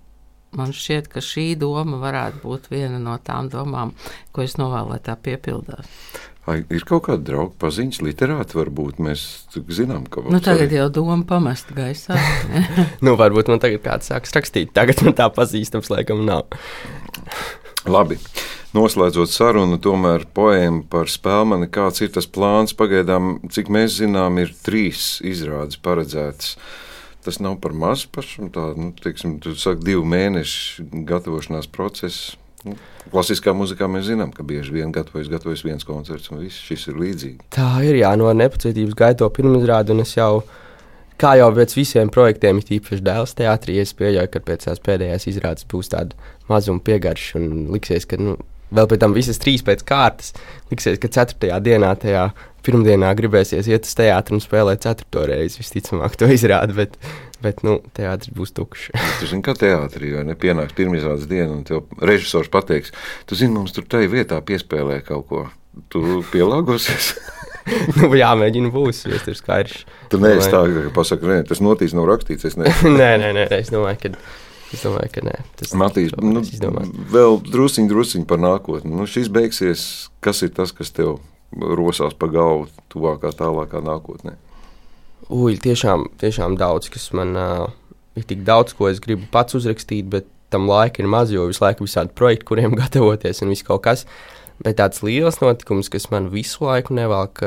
man 0.56 0.74
šķiet, 0.76 1.08
ka 1.12 1.22
šī 1.24 1.52
doma 1.60 2.00
varētu 2.02 2.42
būt 2.44 2.68
viena 2.72 3.00
no 3.00 3.16
tām 3.24 3.48
domām, 3.52 3.94
ko 4.32 4.44
es 4.44 4.58
novēlu, 4.60 4.94
lai 4.94 5.00
tā 5.04 5.16
piepildās. 5.16 5.88
Ai, 6.50 6.58
ir 6.74 6.82
kaut 6.82 7.04
kāda 7.06 7.22
drauga 7.22 7.54
paziņas, 7.62 8.00
literāti 8.02 8.56
varbūt 8.58 8.98
mēs 9.02 9.24
zinām, 9.70 10.08
ka. 10.10 10.24
Nu, 10.26 10.40
tagad 10.42 10.74
jau 10.74 10.88
doma 10.90 11.20
pamest 11.28 11.70
gaisā. 11.76 12.18
nu, 13.04 13.14
varbūt 13.18 13.52
man 13.52 13.62
tagad 13.62 13.84
kāds 13.84 14.10
sāks 14.10 14.34
rakstīt, 14.34 14.74
tagad 14.74 15.04
man 15.06 15.14
tā 15.18 15.30
pazīstams 15.32 15.92
laikam 15.92 16.24
nav. 16.26 16.50
Labi. 17.86 18.18
Noslēdzot 18.72 19.28
sarunu, 19.28 19.76
tomēr 19.84 20.24
poēma 20.32 20.86
par 20.90 21.10
spēlmani, 21.12 21.68
kāds 21.70 22.00
ir 22.02 22.08
tas 22.14 22.24
plāns, 22.24 22.72
pagaidām, 22.74 23.34
cik 23.52 23.68
mēs 23.68 23.98
zinām, 24.00 24.38
ir 24.40 24.54
trīs 24.64 25.18
izrādes 25.28 25.76
paredzētas. 25.82 26.54
Uh, 26.56 26.91
tas 27.24 27.40
nav 27.42 27.58
par 27.62 27.74
maz 27.76 28.04
pašam. 28.11 28.50
Tā, 28.52 28.72
nu, 28.78 28.92
teiksim, 28.98 29.38
tu 29.42 29.54
saki, 29.58 29.85
divu 29.87 30.04
mēnešu 30.08 30.87
gatavošanās 31.08 31.68
process. 31.72 32.37
Nu, 32.62 32.76
klasiskā 33.11 33.54
mūzikā 33.58 33.88
mēs 33.90 34.06
zinām, 34.12 34.30
ka 34.35 34.44
bieži 34.46 34.74
vien 34.76 34.92
gatavojas, 34.94 35.30
gatavojas 35.32 35.64
viens 35.66 35.87
koncerts, 35.87 36.30
un 36.30 36.42
viss 36.44 36.62
šis 36.62 36.88
ir 36.92 37.00
līdzīgi. 37.00 37.48
Tā 37.54 37.70
ir, 37.82 37.98
jā, 38.04 38.12
no 38.18 38.30
nepacietības 38.38 38.94
gaito 38.98 39.26
pirmizrādi, 39.35 39.94
un 39.94 40.04
es 40.04 40.14
jau, 40.14 40.44
kā 41.18 41.35
jau 41.40 41.50
pēc 41.56 41.74
visiem 41.74 42.12
projektiem, 42.14 42.62
ir 42.62 42.76
īpaši 42.78 43.02
dēls 43.02 43.35
teātrī, 43.40 43.80
es 43.82 43.94
pieļauju, 43.98 44.30
ka 44.30 44.44
pēc 44.46 44.68
tās 44.68 44.82
pēdējās 44.87 45.26
izrādes 45.32 45.66
būs 45.72 45.90
tāda 45.90 46.14
mazuma 46.50 46.82
piegarša, 46.87 47.42
un 47.42 47.66
liksies, 47.74 48.06
ka, 48.06 48.20
nu, 48.22 48.38
vēl 48.70 48.88
pēc 48.92 49.02
tam 49.02 49.18
visas 49.18 49.42
trīs 49.42 49.66
pēc 49.66 49.82
kārtas, 49.88 50.30
liksies, 50.70 51.02
ka 51.02 51.11
ceturtajā 51.18 51.58
dienā 51.66 51.92
tajā 51.98 52.28
pirmdienā 52.66 53.11
gribēsies 53.18 53.68
iet 53.70 53.88
uz 53.88 53.96
teātru 53.98 54.38
un 54.38 54.42
spēlēt 54.44 54.85
ceturto 54.85 55.27
reizi. 55.29 55.61
Visticamāk, 55.62 56.16
to 56.20 56.29
izrāda, 56.33 56.75
bet, 56.77 56.96
bet 57.44 57.62
nu, 57.66 57.79
teātris 57.96 58.33
būs 58.37 58.55
tukšs. 58.57 58.90
tu 59.20 59.31
zini, 59.31 59.44
kā 59.46 59.57
teātrī 59.59 60.14
jau 60.14 60.25
nepienāks 60.29 60.77
pirmizrādes 60.79 61.29
diena, 61.31 61.53
un 61.57 61.66
tev 61.68 61.87
režisors 62.03 62.51
pateiks, 62.53 62.94
tu 63.29 63.38
zini, 63.38 63.55
mums 63.57 63.75
tur 63.77 63.88
tajā 63.88 64.11
vietā 64.12 64.40
piespēlē 64.44 65.03
kaut 65.07 65.29
ko. 65.31 65.46
Tu 65.88 66.20
pielāgosies. 66.29 67.14
nu, 67.96 68.11
jāmēģina 68.18 68.68
būs, 68.75 69.07
jo 69.09 69.16
tas 69.16 69.33
ir 69.33 69.38
skaidrs. 69.38 69.85
Tu 70.12 70.20
neesi 70.20 70.51
tā, 70.53 70.62
ka 70.68 70.92
pasaki, 70.94 71.29
nē, 71.31 71.42
tas 71.48 71.62
notīs 71.64 71.94
nav 71.96 72.09
rakstīts. 72.11 72.51
Es 72.51 72.59
nē, 72.61 72.68
nē, 73.22 73.33
nē, 73.38 73.46
es 73.57 73.72
domāju, 73.72 74.03
ka. 74.05 74.14
Es 74.72 74.85
domāju, 74.87 75.11
ka 75.12 75.25
nē. 75.27 75.35
Tas 75.61 75.75
Matīs, 75.77 76.14
nu, 76.16 76.40
vēl 77.12 77.40
drusciņi, 77.44 77.90
drusciņi 77.90 78.29
par 78.29 78.40
nākotni. 78.40 78.92
Nu, 78.96 79.05
šis 79.09 79.29
beigsies, 79.33 79.83
kas 80.25 80.40
ir 80.46 80.53
tas, 80.57 80.72
kas 80.77 80.92
tev 80.96 81.18
rosās 81.60 82.16
pa 82.18 82.28
galvu 82.32 82.68
tuvākā, 82.92 83.32
tālākā 83.38 83.82
nākotnē? 83.84 84.36
Ui, 85.32 85.56
tiešām, 85.60 86.08
tiešām 86.20 86.58
daudz, 86.60 86.90
kas 86.92 87.08
man 87.16 87.36
uh, 87.38 87.70
ir 88.18 88.26
tik 88.28 88.42
daudz, 88.46 88.74
ko 88.76 88.90
es 88.90 89.00
gribu 89.02 89.28
pats 89.32 89.56
uzrakstīt, 89.58 90.08
bet 90.12 90.28
tam 90.52 90.68
laika 90.68 91.00
ir 91.00 91.08
maz, 91.08 91.32
jo 91.32 91.46
visu 91.48 91.64
laiku 91.64 91.84
ir 91.84 91.90
visādi 91.90 92.14
projekti, 92.18 92.48
kuriem 92.50 92.76
gatavoties 92.80 93.42
un 93.44 93.52
viss 93.54 93.66
kaut 93.66 93.84
kas. 93.86 94.06
Bet 94.62 94.76
tāds 94.78 95.00
liels 95.02 95.40
notikums, 95.42 95.88
kas 95.90 96.04
man 96.12 96.28
visu 96.30 96.62
laiku 96.62 96.94
nevelk, 96.94 97.40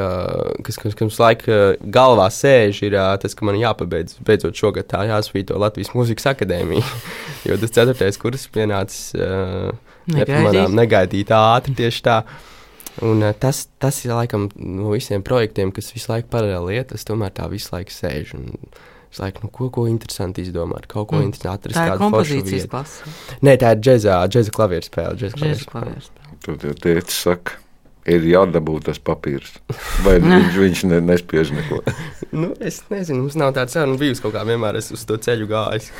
kas, 0.66 0.80
kas, 0.82 0.96
kas 1.00 1.20
laika 1.22 1.60
galvā 1.80 2.26
sēž, 2.34 2.82
ir 2.90 2.98
tas, 3.22 3.38
ka 3.38 3.46
man 3.48 3.56
jāpabeidz 3.60 4.18
beidzot 4.26 4.58
šogad 4.60 4.90
tā 4.92 5.06
jāsvīto 5.08 5.56
Latvijas 5.62 5.94
Mūzikas 5.96 6.28
akadēmija. 6.34 6.84
jo 7.48 7.60
tas 7.62 7.76
ceturtais 7.78 8.20
kurs 8.20 8.50
pienācis 8.52 9.14
uh, 9.16 9.70
nepamanām 10.12 10.76
negaidīt 10.76 11.32
ātri 11.36 11.78
tieši 11.78 12.04
tā. 12.10 12.20
Un, 13.04 13.24
uh, 13.26 13.36
tas, 13.36 13.66
tas 13.82 13.98
ir 14.06 14.14
laikam 14.16 14.48
no 14.56 14.94
visiem 14.94 15.24
projektiem, 15.26 15.74
kas 15.76 15.92
visu 15.96 16.14
laiku 16.14 16.30
paralēli 16.32 16.78
iet, 16.80 16.94
tas 16.94 17.08
tomēr 17.08 17.34
tā 17.36 17.50
visu 17.52 17.74
laiku 17.76 17.96
sēž. 17.96 18.36
Un, 18.40 18.52
Es 19.16 19.22
laiku, 19.22 19.46
nu, 19.46 19.50
ko, 19.54 19.70
ko 19.72 19.86
interesanti 19.88 20.44
izdomāt, 20.44 20.90
kaut 20.92 21.06
ko 21.08 21.22
mm. 21.22 21.28
interesantu 21.30 21.70
atrast. 21.70 21.78
Tā 21.78 21.86
ir 21.88 22.02
kompozīcijas 22.02 22.66
klase. 22.68 23.14
Nē, 23.48 23.54
tā 23.62 23.70
ir 23.72 23.80
džēza, 23.80 24.18
džēza 24.28 24.52
klavieru 24.58 24.88
spēle. 24.90 25.14
Džēza 25.22 25.38
klavieru 25.40 25.62
spēle. 26.04 26.34
Tad 26.44 26.66
jau 26.68 26.74
tēti 26.84 27.16
saka, 27.16 27.56
ir 28.06 28.26
jādabū 28.30 28.78
tas 28.86 29.00
papīrs. 29.02 29.58
Vai 30.06 30.18
viņš, 30.24 30.60
viņš 30.62 30.84
ne, 30.92 31.02
nespiež 31.06 31.52
neko? 31.56 31.82
nu, 32.42 32.52
es 32.60 32.82
nezinu, 32.92 33.26
mums 33.26 33.38
nav 33.40 33.56
tāds 33.58 33.76
saruna 33.76 34.00
bijusi 34.02 34.24
kaut 34.26 34.36
kā 34.38 34.46
vienmēr. 34.48 34.80
Es 34.80 34.92
uz 34.96 35.06
to 35.10 35.18
ceļu 35.22 35.50
gājis. 35.50 35.92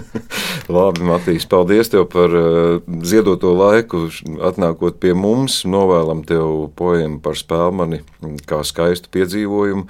Labi, 0.74 1.04
Matīs, 1.08 1.48
paldies 1.50 1.92
tev 1.92 2.06
par 2.12 2.36
uh, 2.36 2.94
ziedoto 3.06 3.54
laiku. 3.56 4.06
Atnākot 4.50 5.00
pie 5.02 5.14
mums, 5.16 5.62
novēlam 5.68 6.24
tev 6.28 6.70
poēmu 6.78 7.20
par 7.24 7.38
spēlmani 7.40 8.02
kā 8.48 8.62
skaistu 8.66 9.12
piedzīvojumu. 9.16 9.88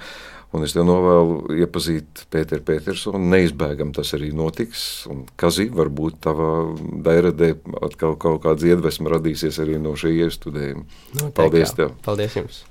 Un 0.51 0.65
es 0.65 0.73
tev 0.75 0.83
novēlu 0.83 1.55
iepazīt 1.63 2.25
Pēteru 2.33 2.65
Petersonu. 2.67 3.21
Neizbēgam 3.31 3.93
tas 3.95 4.11
arī 4.17 4.33
notiks. 4.35 4.81
Un, 5.11 5.23
Kazi, 5.39 5.69
varbūt 5.71 6.19
tavā 6.27 6.49
dairadē 7.07 7.53
atkal 7.87 8.17
kaut 8.19 8.43
kāda 8.43 8.73
iedvesma 8.73 9.15
radīsies 9.15 9.61
arī 9.63 9.79
no 9.79 9.95
šī 9.99 10.17
iestudējuma. 10.25 10.83
Noteikti, 11.15 11.37
Paldies 11.39 11.77
tev! 11.79 11.95
Paldies 12.03 12.37
jums! 12.41 12.65